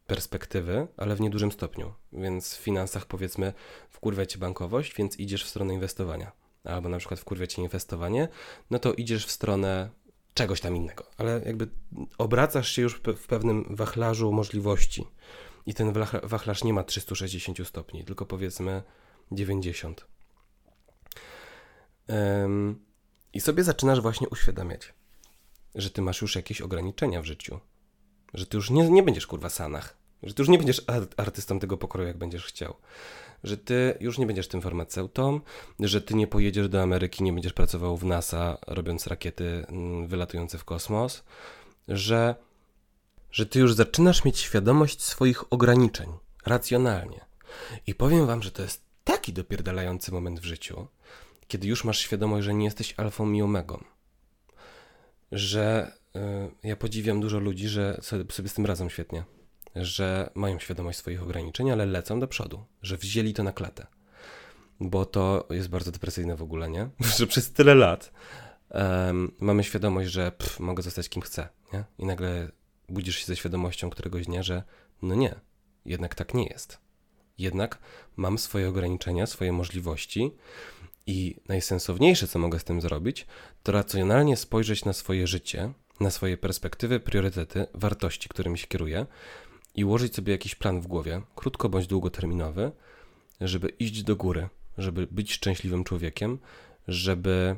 perspektywy, 0.07 0.87
ale 0.97 1.15
w 1.15 1.21
niedużym 1.21 1.51
stopniu. 1.51 1.93
Więc 2.13 2.55
w 2.55 2.59
finansach 2.59 3.05
powiedzmy 3.05 3.53
wkurwia 3.89 4.25
cię 4.25 4.39
bankowość, 4.39 4.95
więc 4.95 5.19
idziesz 5.19 5.43
w 5.43 5.47
stronę 5.47 5.73
inwestowania. 5.73 6.31
Albo 6.63 6.89
na 6.89 6.97
przykład 6.97 7.19
wkurwia 7.19 7.47
cię 7.47 7.61
inwestowanie, 7.61 8.27
no 8.69 8.79
to 8.79 8.93
idziesz 8.93 9.25
w 9.25 9.31
stronę 9.31 9.89
czegoś 10.33 10.61
tam 10.61 10.75
innego. 10.75 11.03
Ale 11.17 11.41
jakby 11.45 11.67
obracasz 12.17 12.71
się 12.71 12.81
już 12.81 13.01
w 13.17 13.27
pewnym 13.27 13.65
wachlarzu 13.69 14.31
możliwości. 14.31 15.07
I 15.65 15.73
ten 15.73 15.93
wachlarz 16.23 16.63
nie 16.63 16.73
ma 16.73 16.83
360 16.83 17.67
stopni, 17.67 18.05
tylko 18.05 18.25
powiedzmy 18.25 18.83
90. 19.31 20.07
I 23.33 23.41
sobie 23.41 23.63
zaczynasz 23.63 24.01
właśnie 24.01 24.29
uświadamiać, 24.29 24.93
że 25.75 25.89
ty 25.89 26.01
masz 26.01 26.21
już 26.21 26.35
jakieś 26.35 26.61
ograniczenia 26.61 27.21
w 27.21 27.25
życiu. 27.25 27.59
Że 28.33 28.45
ty 28.45 28.57
już 28.57 28.69
nie, 28.69 28.89
nie 28.89 29.03
będziesz 29.03 29.27
kurwa 29.27 29.49
sanach. 29.49 29.97
Że 30.23 30.33
ty 30.33 30.41
już 30.41 30.49
nie 30.49 30.57
będziesz 30.57 30.81
artystą 31.17 31.59
tego 31.59 31.77
pokroju, 31.77 32.07
jak 32.07 32.17
będziesz 32.17 32.45
chciał. 32.45 32.73
Że 33.43 33.57
ty 33.57 33.97
już 33.99 34.17
nie 34.17 34.27
będziesz 34.27 34.47
tym 34.47 34.61
farmaceutą, 34.61 35.41
że 35.79 36.01
ty 36.01 36.15
nie 36.15 36.27
pojedziesz 36.27 36.69
do 36.69 36.81
Ameryki, 36.81 37.23
nie 37.23 37.33
będziesz 37.33 37.53
pracował 37.53 37.97
w 37.97 38.05
NASA, 38.05 38.57
robiąc 38.67 39.07
rakiety 39.07 39.65
mm, 39.67 40.07
wylatujące 40.07 40.57
w 40.57 40.65
kosmos. 40.65 41.23
Że, 41.87 42.35
że 43.31 43.45
ty 43.45 43.59
już 43.59 43.73
zaczynasz 43.73 44.25
mieć 44.25 44.39
świadomość 44.39 45.03
swoich 45.03 45.53
ograniczeń, 45.53 46.09
racjonalnie. 46.45 47.25
I 47.87 47.95
powiem 47.95 48.27
wam, 48.27 48.43
że 48.43 48.51
to 48.51 48.61
jest 48.61 48.81
taki 49.03 49.33
dopierdalający 49.33 50.11
moment 50.11 50.39
w 50.39 50.45
życiu, 50.45 50.87
kiedy 51.47 51.67
już 51.67 51.83
masz 51.83 51.99
świadomość, 51.99 52.45
że 52.45 52.53
nie 52.53 52.65
jesteś 52.65 52.93
alfą 52.97 53.31
i 53.31 53.41
omegą. 53.41 53.83
Że 55.31 55.91
y, 56.15 56.19
ja 56.63 56.75
podziwiam 56.75 57.21
dużo 57.21 57.39
ludzi, 57.39 57.67
że 57.67 57.99
sobie 58.01 58.49
z 58.49 58.53
tym 58.53 58.65
radzą 58.65 58.89
świetnie. 58.89 59.23
Że 59.75 60.29
mają 60.35 60.59
świadomość 60.59 60.99
swoich 60.99 61.23
ograniczeń, 61.23 61.71
ale 61.71 61.85
lecą 61.85 62.19
do 62.19 62.27
przodu. 62.27 62.65
Że 62.81 62.97
wzięli 62.97 63.33
to 63.33 63.43
na 63.43 63.51
klatę. 63.51 63.87
Bo 64.79 65.05
to 65.05 65.47
jest 65.49 65.69
bardzo 65.69 65.91
depresyjne 65.91 66.35
w 66.35 66.41
ogóle, 66.41 66.69
nie? 66.69 66.89
Że 67.17 67.27
przez 67.27 67.53
tyle 67.53 67.75
lat 67.75 68.11
um, 68.69 69.31
mamy 69.39 69.63
świadomość, 69.63 70.09
że 70.11 70.31
pff, 70.31 70.59
mogę 70.59 70.83
zostać 70.83 71.09
kim 71.09 71.21
chcę, 71.21 71.49
nie? 71.73 71.83
I 71.97 72.05
nagle 72.05 72.51
budzisz 72.89 73.15
się 73.15 73.25
ze 73.25 73.35
świadomością 73.35 73.89
któregoś 73.89 74.25
dnia, 74.25 74.43
że 74.43 74.63
no 75.01 75.15
nie, 75.15 75.35
jednak 75.85 76.15
tak 76.15 76.33
nie 76.33 76.45
jest. 76.45 76.77
Jednak 77.37 77.79
mam 78.15 78.37
swoje 78.37 78.69
ograniczenia, 78.69 79.25
swoje 79.25 79.51
możliwości 79.51 80.31
i 81.07 81.35
najsensowniejsze, 81.47 82.27
co 82.27 82.39
mogę 82.39 82.59
z 82.59 82.63
tym 82.63 82.81
zrobić, 82.81 83.25
to 83.63 83.71
racjonalnie 83.71 84.37
spojrzeć 84.37 84.85
na 84.85 84.93
swoje 84.93 85.27
życie, 85.27 85.73
na 85.99 86.11
swoje 86.11 86.37
perspektywy, 86.37 86.99
priorytety, 86.99 87.67
wartości, 87.73 88.29
którymi 88.29 88.57
się 88.57 88.67
kieruję 88.67 89.05
i 89.75 89.85
ułożyć 89.85 90.15
sobie 90.15 90.31
jakiś 90.31 90.55
plan 90.55 90.81
w 90.81 90.87
głowie, 90.87 91.21
krótko 91.35 91.69
bądź 91.69 91.87
długoterminowy, 91.87 92.71
żeby 93.41 93.69
iść 93.69 94.03
do 94.03 94.15
góry, 94.15 94.49
żeby 94.77 95.07
być 95.11 95.33
szczęśliwym 95.33 95.83
człowiekiem, 95.83 96.39
żeby 96.87 97.57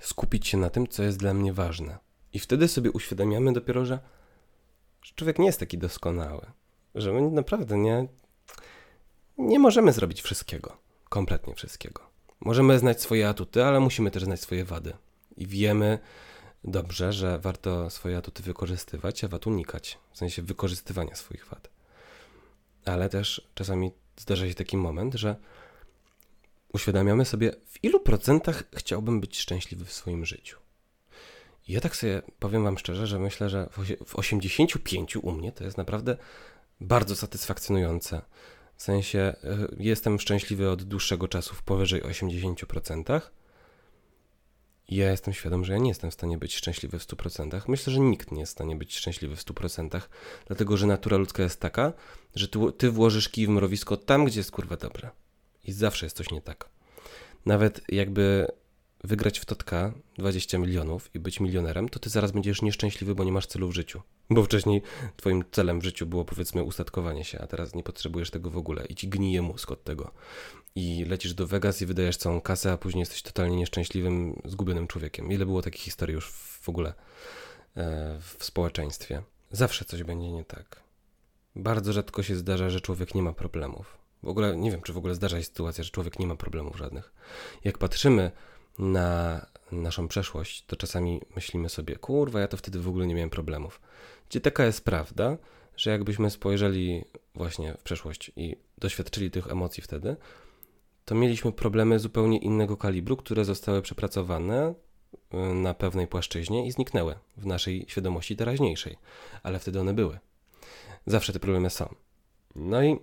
skupić 0.00 0.48
się 0.48 0.58
na 0.58 0.70
tym, 0.70 0.86
co 0.88 1.02
jest 1.02 1.18
dla 1.18 1.34
mnie 1.34 1.52
ważne. 1.52 1.98
I 2.32 2.38
wtedy 2.38 2.68
sobie 2.68 2.90
uświadamiamy 2.90 3.52
dopiero, 3.52 3.84
że, 3.84 3.98
człowiek 5.14 5.38
nie 5.38 5.46
jest 5.46 5.60
taki 5.60 5.78
doskonały, 5.78 6.46
że 6.94 7.12
my 7.12 7.30
naprawdę 7.30 7.78
nie, 7.78 8.06
nie 9.38 9.58
możemy 9.58 9.92
zrobić 9.92 10.22
wszystkiego, 10.22 10.76
kompletnie 11.08 11.54
wszystkiego. 11.54 12.07
Możemy 12.40 12.78
znać 12.78 13.02
swoje 13.02 13.28
atuty, 13.28 13.64
ale 13.64 13.80
musimy 13.80 14.10
też 14.10 14.24
znać 14.24 14.40
swoje 14.40 14.64
wady. 14.64 14.92
I 15.36 15.46
wiemy 15.46 15.98
dobrze, 16.64 17.12
że 17.12 17.38
warto 17.38 17.90
swoje 17.90 18.16
atuty 18.16 18.42
wykorzystywać, 18.42 19.24
a 19.24 19.28
wad 19.28 19.46
unikać, 19.46 19.98
w 20.12 20.18
sensie 20.18 20.42
wykorzystywania 20.42 21.14
swoich 21.14 21.46
wad. 21.46 21.70
Ale 22.84 23.08
też 23.08 23.48
czasami 23.54 23.92
zdarza 24.16 24.48
się 24.48 24.54
taki 24.54 24.76
moment, 24.76 25.14
że 25.14 25.36
uświadamiamy 26.72 27.24
sobie, 27.24 27.52
w 27.66 27.84
ilu 27.84 28.00
procentach 28.00 28.62
chciałbym 28.74 29.20
być 29.20 29.38
szczęśliwy 29.38 29.84
w 29.84 29.92
swoim 29.92 30.26
życiu. 30.26 30.58
Ja 31.68 31.80
tak 31.80 31.96
sobie 31.96 32.22
powiem 32.38 32.64
Wam 32.64 32.78
szczerze, 32.78 33.06
że 33.06 33.18
myślę, 33.18 33.48
że 33.48 33.68
w 34.06 34.16
85 34.16 35.16
u 35.16 35.32
mnie 35.32 35.52
to 35.52 35.64
jest 35.64 35.78
naprawdę 35.78 36.16
bardzo 36.80 37.16
satysfakcjonujące 37.16 38.22
w 38.78 38.82
sensie 38.82 39.18
e, 39.18 39.34
jestem 39.78 40.20
szczęśliwy 40.20 40.70
od 40.70 40.82
dłuższego 40.82 41.28
czasu 41.28 41.54
w 41.54 41.62
powyżej 41.62 42.02
80%. 42.02 43.20
I 44.88 44.96
ja 44.96 45.10
jestem 45.10 45.34
świadom, 45.34 45.64
że 45.64 45.72
ja 45.72 45.78
nie 45.78 45.88
jestem 45.88 46.10
w 46.10 46.14
stanie 46.14 46.38
być 46.38 46.56
szczęśliwy 46.56 46.98
w 46.98 47.06
100%. 47.06 47.60
Myślę, 47.68 47.92
że 47.92 48.00
nikt 48.00 48.32
nie 48.32 48.40
jest 48.40 48.52
w 48.52 48.56
stanie 48.56 48.76
być 48.76 48.96
szczęśliwy 48.96 49.36
w 49.36 49.44
100%, 49.44 50.00
dlatego 50.46 50.76
że 50.76 50.86
natura 50.86 51.16
ludzka 51.16 51.42
jest 51.42 51.60
taka, 51.60 51.92
że 52.34 52.48
ty, 52.48 52.58
ty 52.78 52.90
włożysz 52.90 53.28
kij 53.28 53.46
w 53.46 53.50
mrowisko 53.50 53.96
tam, 53.96 54.24
gdzie 54.24 54.40
jest 54.40 54.50
kurwa 54.50 54.76
dobre. 54.76 55.10
I 55.64 55.72
zawsze 55.72 56.06
jest 56.06 56.16
coś 56.16 56.30
nie 56.30 56.42
tak. 56.42 56.68
Nawet 57.46 57.80
jakby 57.88 58.46
wygrać 59.04 59.38
w 59.38 59.44
Totka 59.44 59.92
20 60.18 60.58
milionów 60.58 61.10
i 61.14 61.18
być 61.18 61.40
milionerem, 61.40 61.88
to 61.88 61.98
ty 61.98 62.10
zaraz 62.10 62.32
będziesz 62.32 62.62
nieszczęśliwy, 62.62 63.14
bo 63.14 63.24
nie 63.24 63.32
masz 63.32 63.46
celu 63.46 63.68
w 63.68 63.74
życiu. 63.74 64.02
Bo 64.30 64.44
wcześniej 64.44 64.82
twoim 65.16 65.44
celem 65.52 65.80
w 65.80 65.84
życiu 65.84 66.06
było 66.06 66.24
powiedzmy 66.24 66.62
ustatkowanie 66.62 67.24
się, 67.24 67.38
a 67.38 67.46
teraz 67.46 67.74
nie 67.74 67.82
potrzebujesz 67.82 68.30
tego 68.30 68.50
w 68.50 68.56
ogóle 68.56 68.86
i 68.86 68.94
ci 68.94 69.08
gnije 69.08 69.42
mózg 69.42 69.70
od 69.70 69.84
tego. 69.84 70.10
I 70.74 71.04
lecisz 71.08 71.34
do 71.34 71.46
Vegas 71.46 71.82
i 71.82 71.86
wydajesz 71.86 72.16
całą 72.16 72.40
kasę, 72.40 72.72
a 72.72 72.78
później 72.78 73.00
jesteś 73.00 73.22
totalnie 73.22 73.56
nieszczęśliwym, 73.56 74.42
zgubionym 74.44 74.86
człowiekiem. 74.86 75.32
Ile 75.32 75.46
było 75.46 75.62
takich 75.62 75.82
historii 75.82 76.14
już 76.14 76.30
w 76.32 76.68
ogóle 76.68 76.94
e, 77.76 78.18
w 78.20 78.44
społeczeństwie? 78.44 79.22
Zawsze 79.50 79.84
coś 79.84 80.02
będzie 80.02 80.32
nie 80.32 80.44
tak. 80.44 80.80
Bardzo 81.56 81.92
rzadko 81.92 82.22
się 82.22 82.36
zdarza, 82.36 82.70
że 82.70 82.80
człowiek 82.80 83.14
nie 83.14 83.22
ma 83.22 83.32
problemów. 83.32 83.98
W 84.22 84.28
ogóle 84.28 84.56
nie 84.56 84.70
wiem, 84.70 84.82
czy 84.82 84.92
w 84.92 84.98
ogóle 84.98 85.14
zdarza 85.14 85.38
się 85.38 85.44
sytuacja, 85.44 85.84
że 85.84 85.90
człowiek 85.90 86.18
nie 86.18 86.26
ma 86.26 86.36
problemów 86.36 86.76
żadnych. 86.76 87.12
Jak 87.64 87.78
patrzymy 87.78 88.30
na 88.78 89.46
naszą 89.72 90.08
przeszłość, 90.08 90.64
to 90.66 90.76
czasami 90.76 91.20
myślimy 91.36 91.68
sobie, 91.68 91.96
kurwa, 91.96 92.40
ja 92.40 92.48
to 92.48 92.56
wtedy 92.56 92.80
w 92.80 92.88
ogóle 92.88 93.06
nie 93.06 93.14
miałem 93.14 93.30
problemów. 93.30 93.80
Gdzie 94.28 94.40
taka 94.40 94.64
jest 94.64 94.84
prawda, 94.84 95.36
że 95.76 95.90
jakbyśmy 95.90 96.30
spojrzeli 96.30 97.04
właśnie 97.34 97.74
w 97.74 97.82
przeszłość 97.82 98.32
i 98.36 98.56
doświadczyli 98.78 99.30
tych 99.30 99.50
emocji 99.50 99.82
wtedy, 99.82 100.16
to 101.04 101.14
mieliśmy 101.14 101.52
problemy 101.52 101.98
zupełnie 101.98 102.38
innego 102.38 102.76
kalibru, 102.76 103.16
które 103.16 103.44
zostały 103.44 103.82
przepracowane 103.82 104.74
y, 105.34 105.36
na 105.54 105.74
pewnej 105.74 106.06
płaszczyźnie 106.06 106.66
i 106.66 106.72
zniknęły 106.72 107.14
w 107.36 107.46
naszej 107.46 107.84
świadomości 107.88 108.36
teraźniejszej, 108.36 108.96
ale 109.42 109.58
wtedy 109.58 109.80
one 109.80 109.94
były. 109.94 110.18
Zawsze 111.06 111.32
te 111.32 111.40
problemy 111.40 111.70
są. 111.70 111.94
No 112.56 112.82
i 112.82 112.98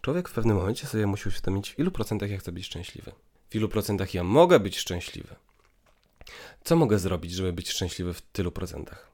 człowiek 0.00 0.28
w 0.28 0.32
pewnym 0.32 0.56
momencie 0.56 0.86
sobie 0.86 1.06
musi 1.06 1.28
uświadomić, 1.28 1.74
w 1.74 1.78
ilu 1.78 1.90
procentach 1.90 2.30
ja 2.30 2.38
chcę 2.38 2.52
być 2.52 2.66
szczęśliwy 2.66 3.12
w 3.50 3.54
ilu 3.54 3.68
procentach 3.68 4.14
ja 4.14 4.24
mogę 4.24 4.60
być 4.60 4.78
szczęśliwy. 4.78 5.36
Co 6.64 6.76
mogę 6.76 6.98
zrobić, 6.98 7.32
żeby 7.32 7.52
być 7.52 7.70
szczęśliwy 7.70 8.14
w 8.14 8.22
tylu 8.22 8.52
procentach? 8.52 9.10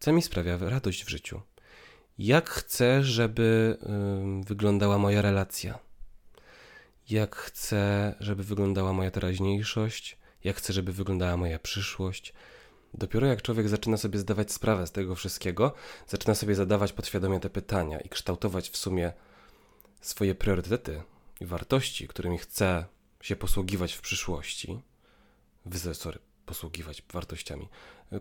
Co 0.00 0.12
mi 0.12 0.22
sprawia 0.22 0.58
radość 0.58 1.04
w 1.04 1.08
życiu? 1.08 1.40
Jak 2.18 2.50
chcę, 2.50 3.02
żeby 3.02 3.78
wyglądała 4.44 4.98
moja 4.98 5.22
relacja? 5.22 5.78
Jak 7.10 7.36
chcę, 7.36 8.14
żeby 8.20 8.44
wyglądała 8.44 8.92
moja 8.92 9.10
teraźniejszość? 9.10 10.18
Jak 10.44 10.56
chcę, 10.56 10.72
żeby 10.72 10.92
wyglądała 10.92 11.36
moja 11.36 11.58
przyszłość? 11.58 12.32
Dopiero 12.94 13.26
jak 13.26 13.42
człowiek 13.42 13.68
zaczyna 13.68 13.96
sobie 13.96 14.18
zdawać 14.18 14.52
sprawę 14.52 14.86
z 14.86 14.92
tego 14.92 15.14
wszystkiego, 15.14 15.74
zaczyna 16.08 16.34
sobie 16.34 16.54
zadawać 16.54 16.92
podświadomie 16.92 17.40
te 17.40 17.50
pytania 17.50 18.00
i 18.00 18.08
kształtować 18.08 18.70
w 18.70 18.76
sumie 18.76 19.12
swoje 20.00 20.34
priorytety 20.34 21.02
i 21.40 21.46
wartości, 21.46 22.08
którymi 22.08 22.38
chce 22.38 22.84
się 23.22 23.36
posługiwać 23.36 23.92
w 23.92 24.00
przyszłości, 24.00 24.80
sorry, 25.92 26.18
posługiwać 26.46 27.02
wartościami, 27.12 27.68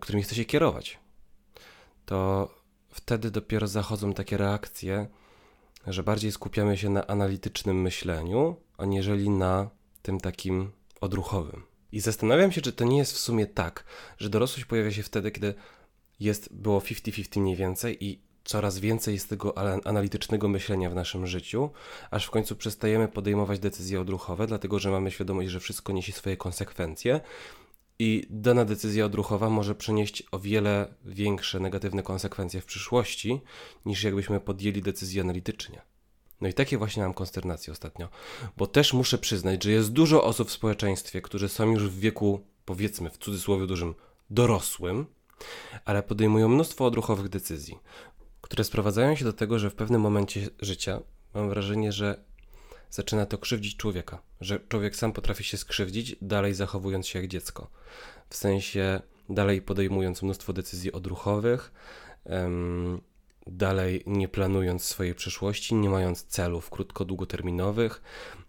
którymi 0.01 0.23
chce 0.23 0.35
się 0.35 0.45
kierować, 0.45 0.99
to 2.05 2.49
wtedy 2.89 3.31
dopiero 3.31 3.67
zachodzą 3.67 4.13
takie 4.13 4.37
reakcje, 4.37 5.07
że 5.87 6.03
bardziej 6.03 6.31
skupiamy 6.31 6.77
się 6.77 6.89
na 6.89 7.07
analitycznym 7.07 7.81
myśleniu, 7.81 8.55
aniżeli 8.77 9.29
na 9.29 9.69
tym 10.01 10.19
takim 10.19 10.71
odruchowym. 11.01 11.63
I 11.91 11.99
zastanawiam 11.99 12.51
się, 12.51 12.61
czy 12.61 12.73
to 12.73 12.85
nie 12.85 12.97
jest 12.97 13.13
w 13.13 13.19
sumie 13.19 13.47
tak, 13.47 13.83
że 14.17 14.29
dorosłość 14.29 14.65
pojawia 14.65 14.91
się 14.91 15.03
wtedy, 15.03 15.31
kiedy 15.31 15.53
jest, 16.19 16.53
było 16.53 16.79
50-50 16.79 17.41
mniej 17.41 17.55
więcej 17.55 18.05
i 18.05 18.26
coraz 18.47 18.79
więcej 18.79 19.13
jest 19.13 19.29
tego 19.29 19.57
analitycznego 19.85 20.47
myślenia 20.47 20.89
w 20.89 20.95
naszym 20.95 21.27
życiu, 21.27 21.69
aż 22.11 22.25
w 22.25 22.31
końcu 22.31 22.55
przestajemy 22.55 23.07
podejmować 23.07 23.59
decyzje 23.59 24.01
odruchowe, 24.01 24.47
dlatego 24.47 24.79
że 24.79 24.91
mamy 24.91 25.11
świadomość, 25.11 25.49
że 25.49 25.59
wszystko 25.59 25.93
niesie 25.93 26.11
swoje 26.11 26.37
konsekwencje 26.37 27.21
i 27.99 28.27
dana 28.29 28.65
decyzja 28.65 29.05
odruchowa 29.05 29.49
może 29.49 29.75
przynieść 29.75 30.23
o 30.31 30.39
wiele 30.39 30.93
większe 31.05 31.59
negatywne 31.59 32.03
konsekwencje 32.03 32.61
w 32.61 32.65
przyszłości, 32.65 33.41
niż 33.85 34.03
jakbyśmy 34.03 34.39
podjęli 34.39 34.81
decyzję 34.81 35.21
analitycznie. 35.21 35.81
No 36.41 36.47
i 36.47 36.53
takie 36.53 36.77
właśnie 36.77 37.03
mam 37.03 37.13
konsternacje 37.13 37.73
ostatnio, 37.73 38.09
bo 38.57 38.67
też 38.67 38.93
muszę 38.93 39.17
przyznać, 39.17 39.63
że 39.63 39.71
jest 39.71 39.91
dużo 39.91 40.23
osób 40.23 40.49
w 40.49 40.51
społeczeństwie, 40.51 41.21
którzy 41.21 41.49
są 41.49 41.71
już 41.71 41.89
w 41.89 41.99
wieku, 41.99 42.41
powiedzmy 42.65 43.09
w 43.09 43.17
cudzysłowie 43.17 43.67
dużym, 43.67 43.95
dorosłym, 44.29 45.05
ale 45.85 46.03
podejmują 46.03 46.49
mnóstwo 46.49 46.85
odruchowych 46.85 47.29
decyzji 47.29 47.79
które 48.47 48.63
sprowadzają 48.63 49.15
się 49.15 49.25
do 49.25 49.33
tego, 49.33 49.59
że 49.59 49.69
w 49.69 49.75
pewnym 49.75 50.01
momencie 50.01 50.49
życia 50.61 50.99
mam 51.33 51.49
wrażenie, 51.49 51.91
że 51.91 52.23
zaczyna 52.89 53.25
to 53.25 53.37
krzywdzić 53.37 53.77
człowieka, 53.77 54.21
że 54.41 54.59
człowiek 54.69 54.95
sam 54.95 55.13
potrafi 55.13 55.43
się 55.43 55.57
skrzywdzić, 55.57 56.15
dalej 56.21 56.53
zachowując 56.53 57.07
się 57.07 57.19
jak 57.19 57.27
dziecko. 57.27 57.67
W 58.29 58.35
sensie 58.35 59.01
dalej 59.29 59.61
podejmując 59.61 60.21
mnóstwo 60.21 60.53
decyzji 60.53 60.91
odruchowych, 60.91 61.71
dalej 63.49 64.03
nie 64.05 64.27
planując 64.27 64.83
swojej 64.83 65.15
przyszłości, 65.15 65.75
nie 65.75 65.89
mając 65.89 66.23
celów 66.23 66.69
krótko-długoterminowych, 66.69 68.01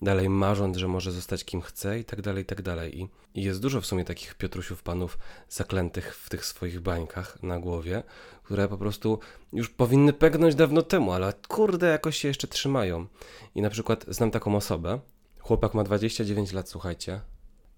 dalej 0.02 0.28
marząc, 0.28 0.76
że 0.76 0.88
może 0.88 1.12
zostać 1.12 1.44
kim 1.44 1.60
chce 1.60 1.98
i 1.98 2.04
tak 2.04 2.22
dalej, 2.22 2.42
i 2.42 2.46
tak 2.46 2.62
dalej. 2.62 3.00
I, 3.00 3.08
jest 3.34 3.60
dużo 3.60 3.80
w 3.80 3.86
sumie 3.86 4.04
takich 4.04 4.34
Piotrusiów 4.34 4.82
panów 4.82 5.18
zaklętych 5.48 6.16
w 6.16 6.30
tych 6.30 6.44
swoich 6.44 6.80
bańkach 6.80 7.42
na 7.42 7.58
głowie, 7.58 8.02
które 8.42 8.68
po 8.68 8.78
prostu 8.78 9.18
już 9.52 9.68
powinny 9.68 10.12
pegnąć 10.12 10.54
dawno 10.54 10.82
temu, 10.82 11.12
ale 11.12 11.32
kurde, 11.48 11.86
jakoś 11.86 12.16
się 12.16 12.28
jeszcze 12.28 12.48
trzymają. 12.48 13.06
I 13.54 13.62
na 13.62 13.70
przykład 13.70 14.04
znam 14.08 14.30
taką 14.30 14.56
osobę, 14.56 15.00
chłopak 15.38 15.74
ma 15.74 15.84
29 15.84 16.52
lat, 16.52 16.68
słuchajcie, 16.68 17.20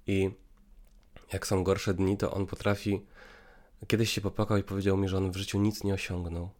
i 0.07 0.31
jak 1.33 1.47
są 1.47 1.65
gorsze 1.65 1.95
dni, 1.95 2.17
to 2.17 2.33
on 2.33 2.47
potrafi. 2.47 3.07
Kiedyś 3.87 4.13
się 4.13 4.21
popłakał 4.21 4.57
i 4.57 4.63
powiedział 4.63 4.97
mi, 4.97 5.09
że 5.09 5.17
on 5.17 5.31
w 5.31 5.37
życiu 5.37 5.59
nic 5.59 5.85
nie 5.85 5.95
osiągnął 5.95 6.51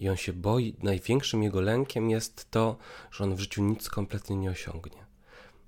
i 0.00 0.08
on 0.08 0.16
się 0.16 0.32
boi, 0.32 0.76
największym 0.82 1.42
jego 1.42 1.60
lękiem 1.60 2.10
jest 2.10 2.50
to, 2.50 2.76
że 3.10 3.24
on 3.24 3.34
w 3.34 3.40
życiu 3.40 3.62
nic 3.62 3.88
kompletnie 3.88 4.36
nie 4.36 4.50
osiągnie. 4.50 5.06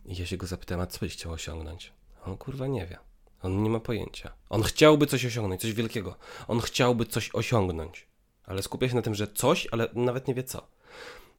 I 0.06 0.16
ja 0.16 0.26
się 0.26 0.36
go 0.36 0.46
zapytałem, 0.46 0.82
a 0.82 0.86
co 0.86 0.98
byś 0.98 1.12
chciał 1.12 1.32
osiągnąć? 1.32 1.92
On 2.26 2.36
kurwa 2.36 2.66
nie 2.66 2.86
wie. 2.86 2.98
On 3.42 3.62
nie 3.62 3.70
ma 3.70 3.80
pojęcia. 3.80 4.32
On 4.48 4.62
chciałby 4.62 5.06
coś 5.06 5.24
osiągnąć, 5.26 5.60
coś 5.60 5.72
wielkiego. 5.72 6.16
On 6.48 6.60
chciałby 6.60 7.06
coś 7.06 7.30
osiągnąć, 7.32 8.06
ale 8.44 8.62
skupia 8.62 8.88
się 8.88 8.94
na 8.94 9.02
tym, 9.02 9.14
że 9.14 9.28
coś, 9.28 9.68
ale 9.70 9.88
nawet 9.94 10.28
nie 10.28 10.34
wie 10.34 10.44
co. 10.44 10.66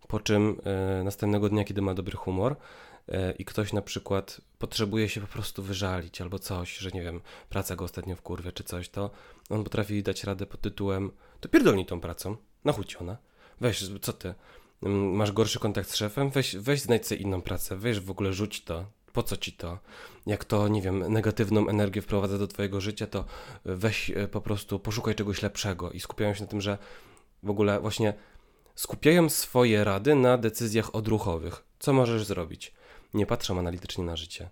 Po 0.08 0.20
czym 0.20 0.62
e, 0.64 1.04
następnego 1.04 1.50
dnia, 1.50 1.64
kiedy 1.64 1.82
ma 1.82 1.94
dobry 1.94 2.18
humor, 2.18 2.56
E, 3.08 3.32
i 3.32 3.46
ktoś 3.46 3.74
na 3.74 3.82
przykład 3.82 4.42
potrzebuje 4.60 5.10
się 5.10 5.22
po 5.22 5.28
prostu 5.28 5.64
wyżalić 5.64 6.22
albo 6.22 6.40
coś, 6.40 6.78
że 6.78 6.90
nie 6.94 7.02
wiem, 7.02 7.22
praca 7.50 7.76
go 7.76 7.86
ostatnio 7.86 8.16
w 8.16 8.22
kurwie 8.22 8.52
czy 8.52 8.64
coś, 8.64 8.90
to 8.90 9.12
on 9.50 9.64
potrafi 9.64 10.04
dać 10.04 10.24
radę 10.24 10.46
pod 10.46 10.62
tytułem 10.62 11.12
to 11.42 11.50
pierdolnij 11.50 11.86
tą 11.86 12.00
pracą, 12.02 12.36
na 12.66 12.74
ona. 13.00 13.18
Weź, 13.62 13.90
co 14.02 14.14
ty, 14.14 14.34
mm, 14.84 15.12
masz 15.12 15.32
gorszy 15.32 15.60
kontakt 15.60 15.90
z 15.90 15.96
szefem? 15.96 16.30
Weź, 16.30 16.56
weź 16.56 16.82
znajdź 16.82 17.08
sobie 17.08 17.22
inną 17.22 17.42
pracę, 17.42 17.78
weź 17.78 18.00
w 18.00 18.12
ogóle 18.12 18.34
rzuć 18.34 18.64
to, 18.64 18.86
po 19.14 19.24
co 19.24 19.38
ci 19.38 19.54
to? 19.54 19.80
Jak 20.26 20.46
to, 20.46 20.68
nie 20.68 20.82
wiem, 20.82 21.14
negatywną 21.14 21.68
energię 21.68 22.02
wprowadza 22.02 22.38
do 22.38 22.48
twojego 22.48 22.82
życia, 22.82 23.08
to 23.08 23.26
weź 23.66 24.10
e, 24.10 24.28
po 24.28 24.42
prostu, 24.42 24.80
poszukaj 24.80 25.16
czegoś 25.16 25.42
lepszego 25.42 25.92
i 25.92 26.00
skupiają 26.00 26.34
się 26.34 26.42
na 26.42 26.48
tym, 26.48 26.62
że 26.62 26.78
w 27.44 27.50
ogóle 27.50 27.80
właśnie 27.80 28.14
skupiają 28.76 29.30
swoje 29.30 29.84
rady 29.84 30.16
na 30.16 30.38
decyzjach 30.38 30.96
odruchowych. 30.96 31.64
Co 31.80 31.94
możesz 31.94 32.26
zrobić? 32.26 32.74
nie 33.14 33.26
patrzą 33.26 33.60
analitycznie 33.60 34.04
na 34.04 34.16
życie. 34.16 34.50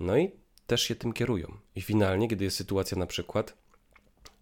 No 0.00 0.18
i 0.18 0.30
też 0.66 0.82
się 0.82 0.94
tym 0.94 1.12
kierują. 1.12 1.58
I 1.74 1.80
finalnie, 1.80 2.28
kiedy 2.28 2.44
jest 2.44 2.56
sytuacja 2.56 2.98
na 2.98 3.06
przykład, 3.06 3.56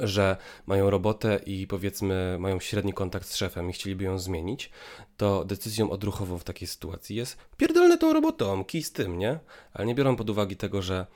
że 0.00 0.36
mają 0.66 0.90
robotę 0.90 1.40
i 1.46 1.66
powiedzmy 1.66 2.36
mają 2.38 2.60
średni 2.60 2.92
kontakt 2.92 3.28
z 3.28 3.36
szefem 3.36 3.70
i 3.70 3.72
chcieliby 3.72 4.04
ją 4.04 4.18
zmienić, 4.18 4.70
to 5.16 5.44
decyzją 5.44 5.90
odruchową 5.90 6.38
w 6.38 6.44
takiej 6.44 6.68
sytuacji 6.68 7.16
jest 7.16 7.38
pierdolne 7.56 7.98
tą 7.98 8.12
robotą, 8.12 8.64
kij 8.64 8.82
z 8.82 8.92
tym, 8.92 9.18
nie? 9.18 9.38
Ale 9.72 9.86
nie 9.86 9.94
biorą 9.94 10.16
pod 10.16 10.30
uwagę 10.30 10.56
tego, 10.56 10.82
że 10.82 11.06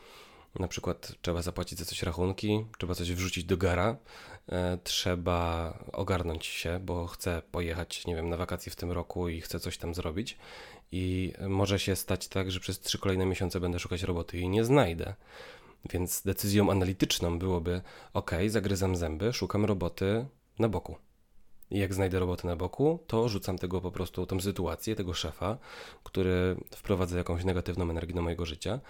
na 0.58 0.68
przykład 0.68 1.12
trzeba 1.22 1.42
zapłacić 1.42 1.78
za 1.78 1.84
coś 1.84 2.02
rachunki, 2.02 2.66
trzeba 2.78 2.94
coś 2.94 3.12
wrzucić 3.12 3.44
do 3.44 3.56
gara, 3.56 3.96
e, 4.48 4.78
trzeba 4.84 5.74
ogarnąć 5.92 6.46
się, 6.46 6.80
bo 6.82 7.06
chcę 7.06 7.42
pojechać, 7.52 8.06
nie 8.06 8.14
wiem, 8.16 8.28
na 8.28 8.36
wakacje 8.36 8.72
w 8.72 8.76
tym 8.76 8.92
roku 8.92 9.28
i 9.28 9.40
chcę 9.40 9.60
coś 9.60 9.78
tam 9.78 9.94
zrobić 9.94 10.38
i 10.92 11.32
może 11.48 11.78
się 11.78 11.96
stać 11.96 12.28
tak, 12.28 12.50
że 12.50 12.60
przez 12.60 12.80
trzy 12.80 12.98
kolejne 12.98 13.26
miesiące 13.26 13.60
będę 13.60 13.78
szukać 13.78 14.02
roboty 14.02 14.38
i 14.38 14.48
nie 14.48 14.64
znajdę. 14.64 15.14
Więc 15.92 16.22
decyzją 16.22 16.70
analityczną 16.70 17.38
byłoby: 17.38 17.80
OK, 18.12 18.30
zagryzam 18.48 18.96
zęby, 18.96 19.32
szukam 19.32 19.64
roboty 19.64 20.26
na 20.58 20.68
boku. 20.68 20.96
I 21.70 21.78
jak 21.78 21.94
znajdę 21.94 22.18
robotę 22.18 22.48
na 22.48 22.56
boku, 22.56 22.98
to 23.06 23.28
rzucam 23.28 23.58
tego 23.58 23.80
po 23.80 23.92
prostu, 23.92 24.26
tą 24.26 24.40
sytuację, 24.40 24.96
tego 24.96 25.14
szefa, 25.14 25.58
który 26.04 26.56
wprowadza 26.76 27.18
jakąś 27.18 27.44
negatywną 27.44 27.90
energię 27.90 28.14
do 28.14 28.22
mojego 28.22 28.46
życia. 28.46 28.80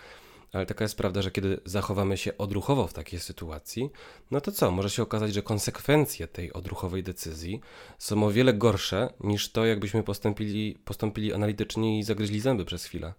Ale 0.52 0.66
taka 0.66 0.84
jest 0.84 0.96
prawda, 0.96 1.22
że 1.22 1.30
kiedy 1.30 1.60
zachowamy 1.64 2.16
się 2.16 2.38
odruchowo 2.38 2.86
w 2.86 2.92
takiej 2.92 3.20
sytuacji, 3.20 3.90
no 4.30 4.40
to 4.40 4.52
co? 4.52 4.70
Może 4.70 4.90
się 4.90 5.02
okazać, 5.02 5.34
że 5.34 5.42
konsekwencje 5.42 6.28
tej 6.28 6.52
odruchowej 6.52 7.02
decyzji 7.02 7.60
są 7.98 8.24
o 8.24 8.30
wiele 8.30 8.54
gorsze 8.54 9.12
niż 9.20 9.52
to, 9.52 9.66
jakbyśmy 9.66 10.02
postąpili, 10.02 10.78
postąpili 10.84 11.32
analitycznie 11.32 11.98
i 11.98 12.02
zagryźli 12.02 12.40
zęby 12.40 12.64
przez 12.64 12.84
chwilę. 12.84 13.14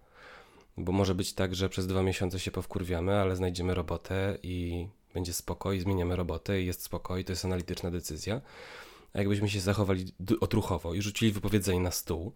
Bo 0.78 0.92
może 0.92 1.16
być 1.16 1.34
tak, 1.34 1.56
że 1.56 1.70
przez 1.70 1.88
dwa 1.88 2.04
miesiące 2.04 2.40
się 2.40 2.52
powkurwiamy, 2.52 3.14
ale 3.14 3.36
znajdziemy 3.36 3.74
robotę 3.74 4.38
i 4.44 4.88
będzie 5.14 5.34
spokój, 5.34 5.80
zmieniamy 5.80 6.16
robotę 6.16 6.62
i 6.62 6.66
jest 6.66 6.84
spokój, 6.84 7.26
to 7.26 7.32
jest 7.32 7.46
analityczna 7.46 7.92
decyzja. 7.92 8.42
A 9.14 9.18
jakbyśmy 9.18 9.50
się 9.50 9.60
zachowali 9.60 10.14
odruchowo 10.42 10.94
i 10.94 11.02
rzucili 11.02 11.32
wypowiedzenie 11.32 11.80
na 11.80 11.92
stół, 11.92 12.32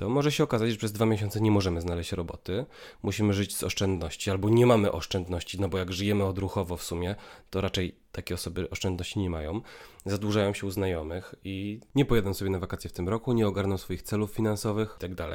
to 0.00 0.08
może 0.08 0.32
się 0.32 0.44
okazać, 0.44 0.70
że 0.70 0.76
przez 0.76 0.92
dwa 0.92 1.06
miesiące 1.06 1.40
nie 1.40 1.50
możemy 1.50 1.80
znaleźć 1.80 2.12
roboty, 2.12 2.66
musimy 3.02 3.32
żyć 3.32 3.56
z 3.56 3.62
oszczędności, 3.62 4.30
albo 4.30 4.48
nie 4.48 4.66
mamy 4.66 4.92
oszczędności, 4.92 5.60
no 5.60 5.68
bo 5.68 5.78
jak 5.78 5.92
żyjemy 5.92 6.24
odruchowo 6.24 6.76
w 6.76 6.82
sumie, 6.82 7.14
to 7.50 7.60
raczej 7.60 7.96
takie 8.12 8.34
osoby 8.34 8.70
oszczędności 8.70 9.18
nie 9.18 9.30
mają, 9.30 9.60
zadłużają 10.06 10.54
się 10.54 10.66
u 10.66 10.70
znajomych 10.70 11.34
i 11.44 11.80
nie 11.94 12.04
pojadą 12.04 12.34
sobie 12.34 12.50
na 12.50 12.58
wakacje 12.58 12.90
w 12.90 12.92
tym 12.92 13.08
roku, 13.08 13.32
nie 13.32 13.48
ogarną 13.48 13.78
swoich 13.78 14.02
celów 14.02 14.30
finansowych 14.30 14.96
i 14.96 15.00
tak 15.00 15.30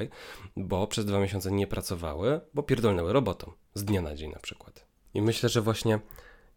bo 0.58 0.88
przez 0.88 1.06
dwa 1.06 1.20
miesiące 1.20 1.52
nie 1.52 1.68
pracowały, 1.68 2.42
bo 2.54 2.64
pierdolnęły 2.64 3.14
robotą, 3.14 3.52
z 3.74 3.86
dnia 3.86 4.02
na 4.02 4.16
dzień 4.16 4.32
na 4.32 4.40
przykład. 4.40 4.86
I 5.14 5.22
myślę, 5.22 5.50
że 5.50 5.62
właśnie 5.62 6.00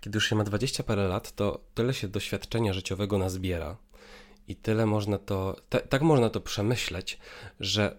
kiedy 0.00 0.16
już 0.16 0.28
się 0.28 0.36
ma 0.36 0.44
20 0.44 0.82
parę 0.82 1.08
lat, 1.08 1.32
to 1.32 1.60
tyle 1.74 1.94
się 1.94 2.08
doświadczenia 2.08 2.72
życiowego 2.72 3.18
nazbiera, 3.18 3.76
i 4.48 4.56
tyle 4.56 4.86
można 4.86 5.18
to, 5.18 5.56
tak 5.88 6.02
można 6.02 6.30
to 6.30 6.40
przemyśleć, 6.40 7.18
że 7.60 7.98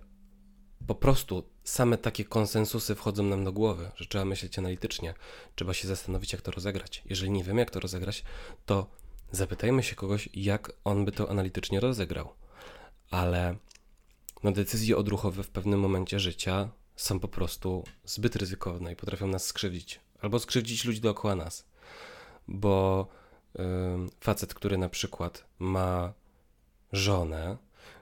po 0.88 0.96
prostu 0.96 1.44
same 1.64 1.98
takie 1.98 2.26
konsensusy 2.26 2.96
wchodzą 2.96 3.24
nam 3.24 3.44
do 3.44 3.54
głowy, 3.54 3.92
że 3.96 4.06
trzeba 4.06 4.26
myśleć 4.26 4.60
analitycznie, 4.60 5.14
trzeba 5.56 5.74
się 5.74 5.88
zastanowić, 5.88 6.34
jak 6.34 6.42
to 6.42 6.52
rozegrać. 6.52 7.04
Jeżeli 7.06 7.32
nie 7.32 7.44
wiemy, 7.44 7.60
jak 7.60 7.72
to 7.72 7.80
rozegrać, 7.80 8.24
to 8.66 8.88
zapytajmy 9.32 9.84
się 9.84 9.96
kogoś, 9.96 10.30
jak 10.34 10.72
on 10.84 11.06
by 11.06 11.12
to 11.12 11.30
analitycznie 11.30 11.80
rozegrał. 11.80 12.34
Ale 13.12 13.56
no, 14.44 14.52
decyzje 14.52 14.98
odruchowe 14.98 15.44
w 15.44 15.50
pewnym 15.50 15.80
momencie 15.80 16.20
życia 16.20 16.70
są 16.96 17.20
po 17.20 17.28
prostu 17.28 17.84
zbyt 18.06 18.36
ryzykowne 18.36 18.94
i 18.94 18.96
potrafią 18.96 19.28
nas 19.28 19.46
skrzywdzić, 19.46 20.00
albo 20.22 20.40
skrzywdzić 20.40 20.86
ludzi 20.86 21.02
dookoła 21.02 21.36
nas. 21.36 21.66
Bo 22.48 23.08
yy, 23.56 23.64
facet, 24.20 24.54
który 24.54 24.78
na 24.78 24.90
przykład 24.90 25.46
ma 25.60 26.14
żonę, 26.92 27.58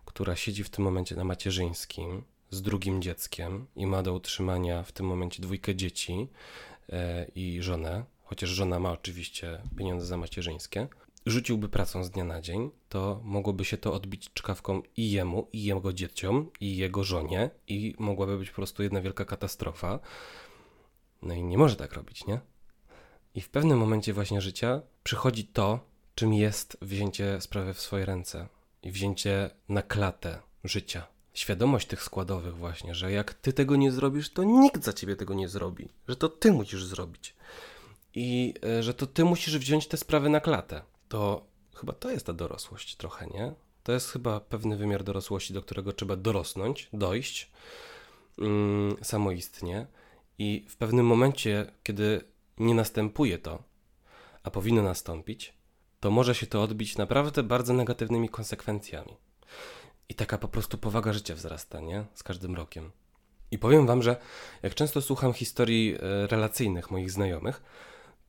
która 0.06 0.36
siedzi 0.36 0.64
w 0.64 0.70
tym 0.70 0.84
momencie 0.84 1.16
na 1.16 1.24
macierzyńskim 1.24 2.24
z 2.50 2.62
drugim 2.62 3.02
dzieckiem 3.02 3.68
i 3.76 3.86
ma 3.86 4.04
do 4.04 4.14
utrzymania 4.14 4.84
w 4.84 4.92
tym 4.92 5.06
momencie 5.06 5.42
dwójkę 5.42 5.76
dzieci 5.76 6.28
e, 6.90 7.26
i 7.36 7.62
żonę, 7.62 8.04
chociaż 8.24 8.50
żona 8.50 8.80
ma 8.80 8.92
oczywiście 8.92 9.62
pieniądze 9.78 10.06
za 10.06 10.18
macierzyńskie, 10.18 10.88
rzuciłby 11.26 11.70
pracą 11.70 12.04
z 12.04 12.12
dnia 12.12 12.24
na 12.24 12.42
dzień, 12.42 12.72
to 12.90 13.22
mogłoby 13.24 13.66
się 13.66 13.78
to 13.78 13.94
odbić 13.94 14.34
czkawką 14.34 14.82
i 14.98 15.12
jemu, 15.12 15.48
i 15.54 15.64
jego 15.64 15.94
dzieciom, 15.94 16.52
i 16.60 16.78
jego 16.78 17.04
żonie, 17.04 17.50
i 17.68 17.96
mogłaby 18.00 18.38
być 18.38 18.50
po 18.50 18.56
prostu 18.56 18.84
jedna 18.84 19.02
wielka 19.02 19.26
katastrofa. 19.26 20.00
No 21.22 21.34
i 21.34 21.44
nie 21.44 21.58
może 21.58 21.76
tak 21.76 21.94
robić, 21.94 22.26
nie? 22.28 22.40
I 23.36 23.42
w 23.42 23.50
pewnym 23.50 23.78
momencie 23.78 24.14
właśnie 24.14 24.42
życia 24.42 24.82
przychodzi 25.04 25.46
to, 25.46 25.80
czym 26.16 26.34
jest 26.34 26.78
wzięcie 26.82 27.42
sprawy 27.42 27.74
w 27.74 27.80
swoje 27.80 28.06
ręce 28.06 28.48
i 28.84 28.92
wzięcie 28.92 29.50
na 29.70 29.82
klatę 29.82 30.40
życia. 30.64 31.08
Świadomość 31.34 31.88
tych 31.88 32.04
składowych, 32.04 32.58
właśnie, 32.58 32.96
że 32.96 33.12
jak 33.12 33.34
ty 33.34 33.54
tego 33.54 33.76
nie 33.76 33.92
zrobisz, 33.92 34.30
to 34.30 34.44
nikt 34.44 34.84
za 34.84 34.94
ciebie 34.94 35.16
tego 35.16 35.34
nie 35.34 35.50
zrobi, 35.50 35.90
że 36.08 36.16
to 36.16 36.30
ty 36.30 36.52
musisz 36.52 36.86
zrobić 36.86 37.36
i 38.16 38.54
e, 38.64 38.84
że 38.84 38.94
to 38.94 39.08
ty 39.08 39.26
musisz 39.26 39.58
wziąć 39.58 39.88
te 39.88 39.98
sprawy 39.98 40.30
na 40.30 40.40
klatę. 40.40 40.82
To 41.10 41.48
chyba 41.76 41.94
to 41.94 42.12
jest 42.12 42.26
ta 42.26 42.34
dorosłość 42.34 42.96
trochę, 42.96 43.28
nie? 43.28 43.54
To 43.84 43.92
jest 43.92 44.12
chyba 44.12 44.40
pewny 44.40 44.78
wymiar 44.78 45.04
dorosłości, 45.04 45.54
do 45.54 45.62
którego 45.62 45.94
trzeba 45.94 46.16
dorosnąć, 46.16 46.90
dojść 46.94 47.52
mm, 48.38 48.96
samoistnie. 49.04 49.88
I 50.38 50.66
w 50.70 50.78
pewnym 50.78 51.06
momencie, 51.06 51.72
kiedy 51.84 52.22
nie 52.58 52.76
następuje 52.76 53.38
to, 53.38 53.64
a 54.44 54.52
powinno 54.52 54.82
nastąpić, 54.84 55.54
to 56.00 56.12
może 56.12 56.36
się 56.36 56.48
to 56.48 56.64
odbić 56.64 56.98
naprawdę 56.98 57.44
bardzo 57.44 57.74
negatywnymi 57.74 58.30
konsekwencjami. 58.30 59.18
I 60.10 60.16
taka 60.16 60.38
po 60.38 60.48
prostu 60.48 60.78
powaga 60.78 61.14
życia 61.14 61.36
wzrasta, 61.36 61.80
nie? 61.80 62.06
Z 62.14 62.24
każdym 62.24 62.56
rokiem. 62.56 62.92
I 63.52 63.58
powiem 63.58 63.88
Wam, 63.88 64.02
że 64.04 64.18
jak 64.64 64.76
często 64.76 65.02
słucham 65.02 65.34
historii 65.34 65.96
e, 65.96 66.28
relacyjnych 66.28 66.92
moich 66.92 67.12
znajomych, 67.12 67.64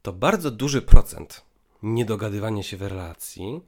to 0.02 0.12
bardzo 0.12 0.50
duży 0.50 0.82
procent 0.82 1.44
niedogadywania 1.82 2.62
się 2.62 2.76
w 2.76 2.82
relacji 2.82 3.60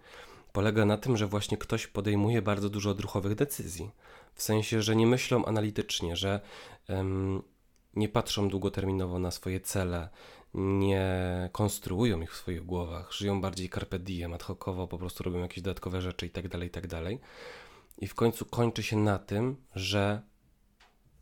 polega 0.52 0.84
na 0.84 0.96
tym, 0.96 1.16
że 1.16 1.26
właśnie 1.26 1.58
ktoś 1.58 1.86
podejmuje 1.86 2.42
bardzo 2.42 2.70
dużo 2.70 2.90
odruchowych 2.90 3.34
decyzji. 3.34 3.90
W 4.34 4.42
sensie, 4.42 4.82
że 4.82 4.96
nie 4.96 5.06
myślą 5.06 5.44
analitycznie, 5.44 6.16
że 6.16 6.40
um, 6.88 7.42
nie 7.94 8.08
patrzą 8.08 8.48
długoterminowo 8.48 9.18
na 9.18 9.30
swoje 9.30 9.60
cele, 9.60 10.08
nie 10.54 11.48
konstruują 11.52 12.20
ich 12.20 12.32
w 12.32 12.36
swoich 12.36 12.66
głowach, 12.66 13.12
żyją 13.12 13.40
bardziej 13.40 13.70
carpe 13.70 13.98
diem, 13.98 14.34
ad 14.34 14.42
hocowo, 14.42 14.88
po 14.88 14.98
prostu 14.98 15.24
robią 15.24 15.38
jakieś 15.38 15.62
dodatkowe 15.62 16.00
rzeczy 16.00 16.26
i 16.26 16.30
tak 16.30 16.48
dalej, 16.48 16.68
i 16.68 16.70
tak 16.70 16.86
dalej. 16.86 17.20
I 17.98 18.06
w 18.06 18.14
końcu 18.14 18.44
kończy 18.44 18.82
się 18.82 18.96
na 18.96 19.18
tym, 19.18 19.56
że 19.74 20.22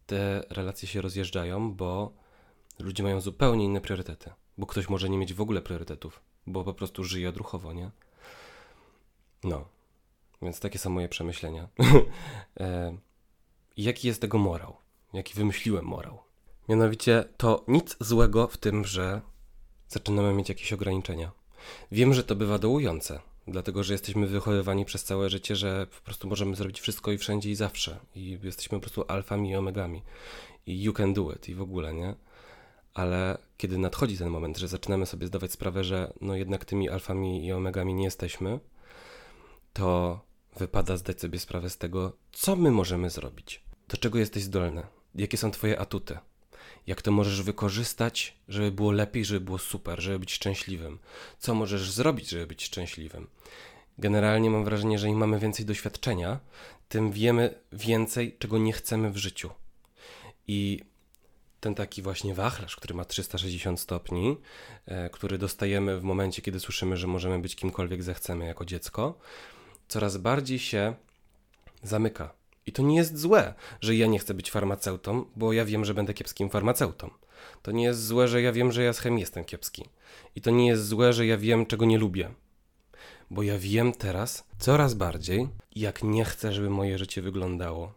te 0.06 0.44
relacje 0.50 0.88
się 0.88 1.00
rozjeżdżają, 1.00 1.74
bo 1.74 2.12
ludzie 2.78 3.02
mają 3.02 3.20
zupełnie 3.20 3.64
inne 3.64 3.80
priorytety. 3.80 4.30
Bo 4.58 4.66
ktoś 4.66 4.88
może 4.88 5.08
nie 5.08 5.18
mieć 5.18 5.34
w 5.34 5.40
ogóle 5.40 5.62
priorytetów, 5.62 6.22
bo 6.46 6.64
po 6.64 6.74
prostu 6.74 7.04
żyje 7.04 7.28
odruchowo, 7.28 7.72
nie? 7.72 7.90
No. 9.44 9.68
Więc 10.42 10.60
takie 10.60 10.78
są 10.78 10.90
moje 10.90 11.08
przemyślenia. 11.08 11.68
e, 12.60 12.98
jaki 13.76 14.08
jest 14.08 14.20
tego 14.20 14.38
morał? 14.38 14.76
Jaki 15.12 15.34
wymyśliłem 15.34 15.84
morał? 15.84 16.27
Mianowicie 16.68 17.24
to 17.36 17.64
nic 17.68 17.96
złego 18.00 18.46
w 18.46 18.56
tym, 18.56 18.84
że 18.84 19.20
zaczynamy 19.88 20.34
mieć 20.34 20.48
jakieś 20.48 20.72
ograniczenia. 20.72 21.32
Wiem, 21.92 22.14
że 22.14 22.24
to 22.24 22.36
bywa 22.36 22.58
dołujące, 22.58 23.20
dlatego 23.46 23.84
że 23.84 23.94
jesteśmy 23.94 24.26
wychowywani 24.26 24.84
przez 24.84 25.04
całe 25.04 25.30
życie, 25.30 25.56
że 25.56 25.86
po 25.86 26.00
prostu 26.04 26.28
możemy 26.28 26.56
zrobić 26.56 26.80
wszystko 26.80 27.12
i 27.12 27.18
wszędzie 27.18 27.50
i 27.50 27.54
zawsze. 27.54 27.98
I 28.14 28.38
jesteśmy 28.42 28.78
po 28.78 28.82
prostu 28.82 29.04
alfami 29.08 29.50
i 29.50 29.56
omegami. 29.56 30.02
I 30.66 30.82
you 30.82 30.92
can 30.92 31.14
do 31.14 31.32
it 31.32 31.48
i 31.48 31.54
w 31.54 31.62
ogóle, 31.62 31.94
nie? 31.94 32.14
Ale 32.94 33.38
kiedy 33.56 33.78
nadchodzi 33.78 34.18
ten 34.18 34.28
moment, 34.28 34.58
że 34.58 34.68
zaczynamy 34.68 35.06
sobie 35.06 35.26
zdawać 35.26 35.52
sprawę, 35.52 35.84
że 35.84 36.12
no 36.20 36.36
jednak 36.36 36.64
tymi 36.64 36.88
alfami 36.88 37.46
i 37.46 37.52
omegami 37.52 37.94
nie 37.94 38.04
jesteśmy, 38.04 38.60
to 39.72 40.20
wypada 40.56 40.96
zdać 40.96 41.20
sobie 41.20 41.38
sprawę 41.38 41.70
z 41.70 41.78
tego, 41.78 42.12
co 42.32 42.56
my 42.56 42.70
możemy 42.70 43.10
zrobić. 43.10 43.62
Do 43.88 43.96
czego 43.96 44.18
jesteś 44.18 44.42
zdolny? 44.42 44.86
Jakie 45.14 45.36
są 45.36 45.50
twoje 45.50 45.78
atuty? 45.78 46.18
Jak 46.88 47.02
to 47.02 47.10
możesz 47.10 47.42
wykorzystać, 47.42 48.36
żeby 48.48 48.72
było 48.72 48.92
lepiej, 48.92 49.24
żeby 49.24 49.40
było 49.40 49.58
super, 49.58 50.00
żeby 50.00 50.18
być 50.18 50.32
szczęśliwym. 50.32 50.98
Co 51.38 51.54
możesz 51.54 51.90
zrobić, 51.90 52.28
żeby 52.28 52.46
być 52.46 52.64
szczęśliwym. 52.64 53.26
Generalnie 53.98 54.50
mam 54.50 54.64
wrażenie, 54.64 54.98
że 54.98 55.08
im 55.08 55.16
mamy 55.16 55.38
więcej 55.38 55.66
doświadczenia, 55.66 56.40
tym 56.88 57.12
wiemy 57.12 57.54
więcej, 57.72 58.36
czego 58.38 58.58
nie 58.58 58.72
chcemy 58.72 59.10
w 59.10 59.16
życiu. 59.16 59.50
I 60.46 60.80
ten 61.60 61.74
taki 61.74 62.02
właśnie 62.02 62.34
wachlarz, 62.34 62.76
który 62.76 62.94
ma 62.94 63.04
360 63.04 63.80
stopni, 63.80 64.36
e, 64.86 65.10
który 65.10 65.38
dostajemy 65.38 66.00
w 66.00 66.02
momencie, 66.02 66.42
kiedy 66.42 66.60
słyszymy, 66.60 66.96
że 66.96 67.06
możemy 67.06 67.38
być 67.38 67.56
kimkolwiek 67.56 68.02
zechcemy 68.02 68.44
jako 68.46 68.64
dziecko, 68.64 69.18
coraz 69.88 70.16
bardziej 70.16 70.58
się 70.58 70.94
zamyka. 71.82 72.37
I 72.68 72.72
to 72.72 72.82
nie 72.82 72.96
jest 72.96 73.18
złe, 73.18 73.54
że 73.80 73.96
ja 73.96 74.06
nie 74.06 74.18
chcę 74.18 74.34
być 74.34 74.50
farmaceutą, 74.50 75.24
bo 75.36 75.52
ja 75.52 75.64
wiem, 75.64 75.84
że 75.84 75.94
będę 75.94 76.14
kiepskim 76.14 76.50
farmaceutą. 76.50 77.10
To 77.62 77.72
nie 77.72 77.84
jest 77.84 78.06
złe, 78.06 78.28
że 78.28 78.42
ja 78.42 78.52
wiem, 78.52 78.72
że 78.72 78.82
ja 78.82 78.92
z 78.92 78.98
chemii 78.98 79.20
jestem 79.20 79.44
kiepski. 79.44 79.84
I 80.36 80.40
to 80.40 80.50
nie 80.50 80.66
jest 80.66 80.86
złe, 80.86 81.12
że 81.12 81.26
ja 81.26 81.38
wiem, 81.38 81.66
czego 81.66 81.84
nie 81.84 81.98
lubię. 81.98 82.30
Bo 83.30 83.42
ja 83.42 83.58
wiem 83.58 83.92
teraz 83.92 84.44
coraz 84.58 84.94
bardziej, 84.94 85.48
jak 85.76 86.02
nie 86.02 86.24
chcę, 86.24 86.52
żeby 86.52 86.70
moje 86.70 86.98
życie 86.98 87.22
wyglądało. 87.22 87.92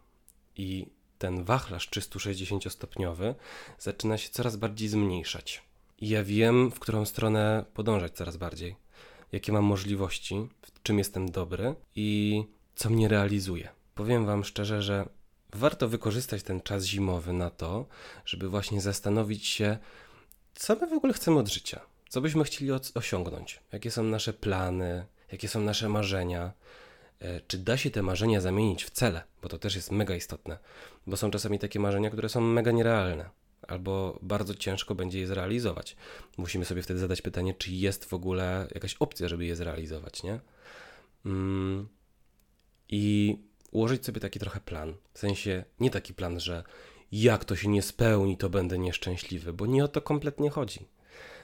I 0.55 0.88
ten 1.17 1.43
wachlarz 1.43 1.89
360-stopniowy 1.89 3.36
zaczyna 3.79 4.17
się 4.17 4.29
coraz 4.29 4.55
bardziej 4.55 4.88
zmniejszać. 4.88 5.63
I 5.99 6.10
ja 6.10 6.23
wiem, 6.23 6.71
w 6.71 6.79
którą 6.79 7.05
stronę 7.05 7.65
podążać 7.73 8.12
coraz 8.12 8.38
bardziej. 8.38 8.75
Jakie 9.31 9.51
mam 9.51 9.63
możliwości, 9.63 10.47
w 10.62 10.84
czym 10.84 10.97
jestem 10.97 11.31
dobry 11.31 11.75
i 11.95 12.43
co 12.75 12.89
mnie 12.89 13.07
realizuje 13.07 13.81
powiem 13.95 14.25
Wam 14.25 14.43
szczerze, 14.43 14.82
że 14.82 15.10
warto 15.54 15.88
wykorzystać 15.88 16.43
ten 16.43 16.62
czas 16.62 16.84
zimowy 16.84 17.34
na 17.34 17.49
to, 17.49 17.86
żeby 18.25 18.49
właśnie 18.49 18.82
zastanowić 18.82 19.47
się, 19.47 19.77
co 20.56 20.75
my 20.75 20.88
w 20.88 20.93
ogóle 20.93 21.13
chcemy 21.13 21.39
od 21.39 21.47
życia, 21.49 21.82
co 22.10 22.21
byśmy 22.21 22.43
chcieli 22.43 22.71
osiągnąć, 22.95 23.60
jakie 23.71 23.91
są 23.91 24.04
nasze 24.04 24.34
plany, 24.34 25.06
jakie 25.32 25.47
są 25.47 25.62
nasze 25.62 25.89
marzenia. 25.89 26.51
E, 27.19 27.41
czy 27.41 27.58
da 27.58 27.77
się 27.77 27.91
te 27.91 28.01
marzenia 28.01 28.41
zamienić 28.41 28.84
w 28.84 28.89
cele? 28.89 29.23
Bo 29.41 29.49
to 29.49 29.58
też 29.58 29.75
jest 29.75 29.91
mega 29.91 30.15
istotne, 30.15 30.58
bo 31.08 31.17
są 31.17 31.32
czasami 31.32 31.60
takie 31.60 31.80
marzenia, 31.80 32.10
które 32.10 32.30
są 32.30 32.41
mega 32.41 32.71
nierealne. 32.71 33.30
albo 33.67 34.19
bardzo 34.21 34.56
ciężko 34.56 34.95
będzie 34.95 35.19
je 35.19 35.27
zrealizować. 35.27 35.95
Musimy 36.38 36.65
sobie 36.65 36.82
wtedy 36.82 36.99
zadać 36.99 37.21
pytanie, 37.21 37.54
czy 37.54 37.71
jest 37.71 38.06
w 38.06 38.13
ogóle 38.13 38.67
jakaś 38.73 38.95
opcja, 38.99 39.27
żeby 39.27 39.45
je 39.45 39.56
zrealizować, 39.56 40.23
nie? 40.23 40.39
Mm, 41.25 41.88
I 42.89 43.38
ułożyć 43.71 44.05
sobie 44.05 44.21
taki 44.21 44.39
trochę 44.39 44.60
plan. 44.60 44.93
W 45.13 45.19
sensie 45.19 45.63
nie 45.79 45.89
taki 45.89 46.13
plan, 46.13 46.39
że 46.39 46.63
jak 47.12 47.45
to 47.45 47.55
się 47.55 47.67
nie 47.67 47.81
spełni, 47.81 48.38
to 48.38 48.49
będę 48.49 48.77
nieszczęśliwy, 48.77 49.53
bo 49.53 49.65
nie 49.65 49.86
o 49.86 49.88
to 49.88 50.01
kompletnie 50.01 50.49
chodzi. 50.49 50.86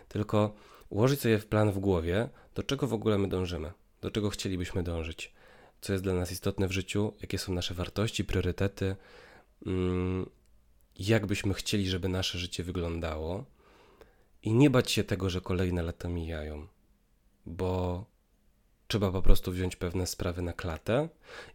Tylko 0.08 0.56
ułożyć 0.90 1.22
sobie 1.22 1.40
plan 1.40 1.72
w 1.72 1.80
głowie, 1.80 2.30
do 2.56 2.64
czego 2.64 2.88
w 2.88 2.94
ogóle 2.94 3.18
my 3.18 3.28
dążymy, 3.28 3.72
do 4.02 4.12
czego 4.12 4.30
chcielibyśmy 4.30 4.84
dążyć, 4.84 5.34
co 5.82 5.94
jest 5.94 6.04
dla 6.04 6.14
nas 6.14 6.32
istotne 6.32 6.68
w 6.68 6.72
życiu, 6.72 7.14
jakie 7.22 7.38
są 7.38 7.54
nasze 7.54 7.74
wartości, 7.74 8.26
priorytety, 8.26 8.96
mm, 9.66 10.30
jak 11.00 11.26
byśmy 11.26 11.54
chcieli, 11.54 11.90
żeby 11.90 12.10
nasze 12.10 12.38
życie 12.38 12.64
wyglądało 12.64 13.46
i 14.44 14.54
nie 14.54 14.70
bać 14.70 14.92
się 14.92 15.04
tego, 15.04 15.30
że 15.30 15.42
kolejne 15.42 15.84
lata 15.84 16.10
mijają, 16.10 16.68
bo 17.46 18.06
trzeba 18.88 19.12
po 19.12 19.22
prostu 19.22 19.52
wziąć 19.52 19.76
pewne 19.76 20.08
sprawy 20.08 20.42
na 20.42 20.54
klatę 20.54 21.10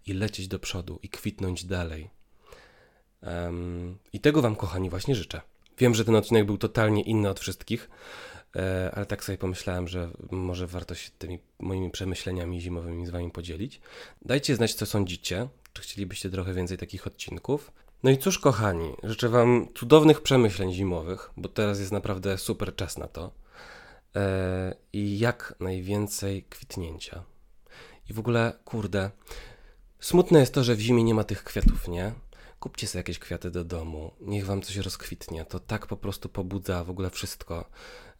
i 0.06 0.12
lecieć 0.12 0.48
do 0.48 0.58
przodu 0.58 0.98
i 1.02 1.08
kwitnąć 1.08 1.64
dalej. 1.64 2.10
Em, 3.22 3.98
I 4.12 4.20
tego 4.20 4.42
Wam, 4.42 4.56
kochani, 4.56 4.90
właśnie 4.90 5.14
życzę. 5.14 5.40
Wiem, 5.78 5.94
że 5.94 6.04
ten 6.04 6.14
odcinek 6.14 6.46
był 6.46 6.58
totalnie 6.58 7.02
inny 7.02 7.28
od 7.28 7.40
wszystkich, 7.40 7.90
e, 8.56 8.90
ale 8.94 9.06
tak 9.06 9.24
sobie 9.24 9.38
pomyślałem, 9.38 9.88
że 9.88 10.10
może 10.30 10.66
warto 10.66 10.94
się 10.94 11.10
tymi 11.18 11.38
moimi 11.58 11.90
przemyśleniami 11.90 12.60
zimowymi 12.60 13.06
z 13.06 13.10
Wami 13.10 13.30
podzielić. 13.30 13.80
Dajcie 14.24 14.56
znać, 14.56 14.74
co 14.74 14.86
sądzicie. 14.86 15.48
Czy 15.72 15.82
chcielibyście 15.82 16.30
trochę 16.30 16.54
więcej 16.54 16.78
takich 16.78 17.06
odcinków? 17.06 17.72
No 18.02 18.10
i 18.10 18.18
cóż, 18.18 18.38
kochani, 18.38 18.92
życzę 19.02 19.28
Wam 19.28 19.68
cudownych 19.74 20.20
przemyśleń 20.20 20.72
zimowych, 20.72 21.30
bo 21.36 21.48
teraz 21.48 21.80
jest 21.80 21.92
naprawdę 21.92 22.38
super 22.38 22.76
czas 22.76 22.98
na 22.98 23.08
to. 23.08 23.41
E, 24.16 24.74
I 24.92 25.18
jak 25.18 25.54
najwięcej 25.60 26.42
kwitnięcia. 26.42 27.24
I 28.10 28.12
w 28.12 28.18
ogóle, 28.18 28.52
kurde, 28.64 29.10
smutne 30.00 30.40
jest 30.40 30.54
to, 30.54 30.64
że 30.64 30.74
w 30.74 30.80
zimie 30.80 31.04
nie 31.04 31.14
ma 31.14 31.24
tych 31.24 31.44
kwiatów, 31.44 31.88
nie? 31.88 32.12
Kupcie 32.60 32.86
sobie 32.86 33.00
jakieś 33.00 33.18
kwiaty 33.18 33.50
do 33.50 33.64
domu, 33.64 34.12
niech 34.20 34.46
wam 34.46 34.62
coś 34.62 34.76
rozkwitnie. 34.76 35.44
To 35.44 35.60
tak 35.60 35.86
po 35.86 35.96
prostu 35.96 36.28
pobudza 36.28 36.84
w 36.84 36.90
ogóle 36.90 37.10
wszystko. 37.10 37.64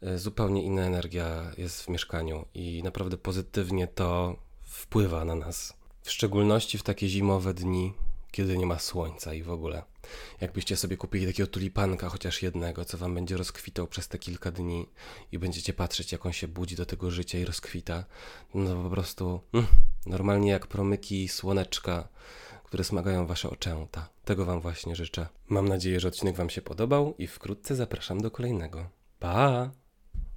E, 0.01 0.17
Zupełnie 0.17 0.63
inna 0.63 0.81
energia 0.81 1.51
jest 1.57 1.81
w 1.81 1.89
mieszkaniu 1.89 2.45
i 2.53 2.83
naprawdę 2.83 3.17
pozytywnie 3.17 3.87
to 3.87 4.35
wpływa 4.61 5.25
na 5.25 5.35
nas. 5.35 5.73
W 6.01 6.11
szczególności 6.11 6.77
w 6.77 6.83
takie 6.83 7.09
zimowe 7.09 7.53
dni, 7.53 7.93
kiedy 8.31 8.57
nie 8.57 8.65
ma 8.65 8.79
słońca 8.79 9.33
i 9.33 9.43
w 9.43 9.51
ogóle. 9.51 9.83
Jakbyście 10.41 10.77
sobie 10.77 10.97
kupili 10.97 11.27
takiego 11.27 11.47
tulipanka, 11.47 12.09
chociaż 12.09 12.41
jednego, 12.41 12.85
co 12.85 12.97
wam 12.97 13.15
będzie 13.15 13.37
rozkwitał 13.37 13.87
przez 13.87 14.07
te 14.07 14.19
kilka 14.19 14.51
dni 14.51 14.89
i 15.31 15.39
będziecie 15.39 15.73
patrzeć, 15.73 16.11
jak 16.11 16.25
on 16.25 16.33
się 16.33 16.47
budzi 16.47 16.75
do 16.75 16.85
tego 16.85 17.11
życia 17.11 17.39
i 17.39 17.45
rozkwita, 17.45 18.05
no 18.53 18.83
po 18.83 18.89
prostu 18.89 19.41
mm, 19.53 19.67
normalnie 20.05 20.51
jak 20.51 20.67
promyki 20.67 21.27
słoneczka, 21.27 22.07
które 22.63 22.83
smagają 22.83 23.27
wasze 23.27 23.49
oczęta. 23.49 24.09
Tego 24.25 24.45
wam 24.45 24.61
właśnie 24.61 24.95
życzę. 24.95 25.27
Mam 25.47 25.67
nadzieję, 25.67 25.99
że 25.99 26.07
odcinek 26.07 26.35
wam 26.35 26.49
się 26.49 26.61
podobał 26.61 27.15
i 27.17 27.27
wkrótce 27.27 27.75
zapraszam 27.75 28.21
do 28.21 28.31
kolejnego. 28.31 28.89
Pa! 29.19 29.71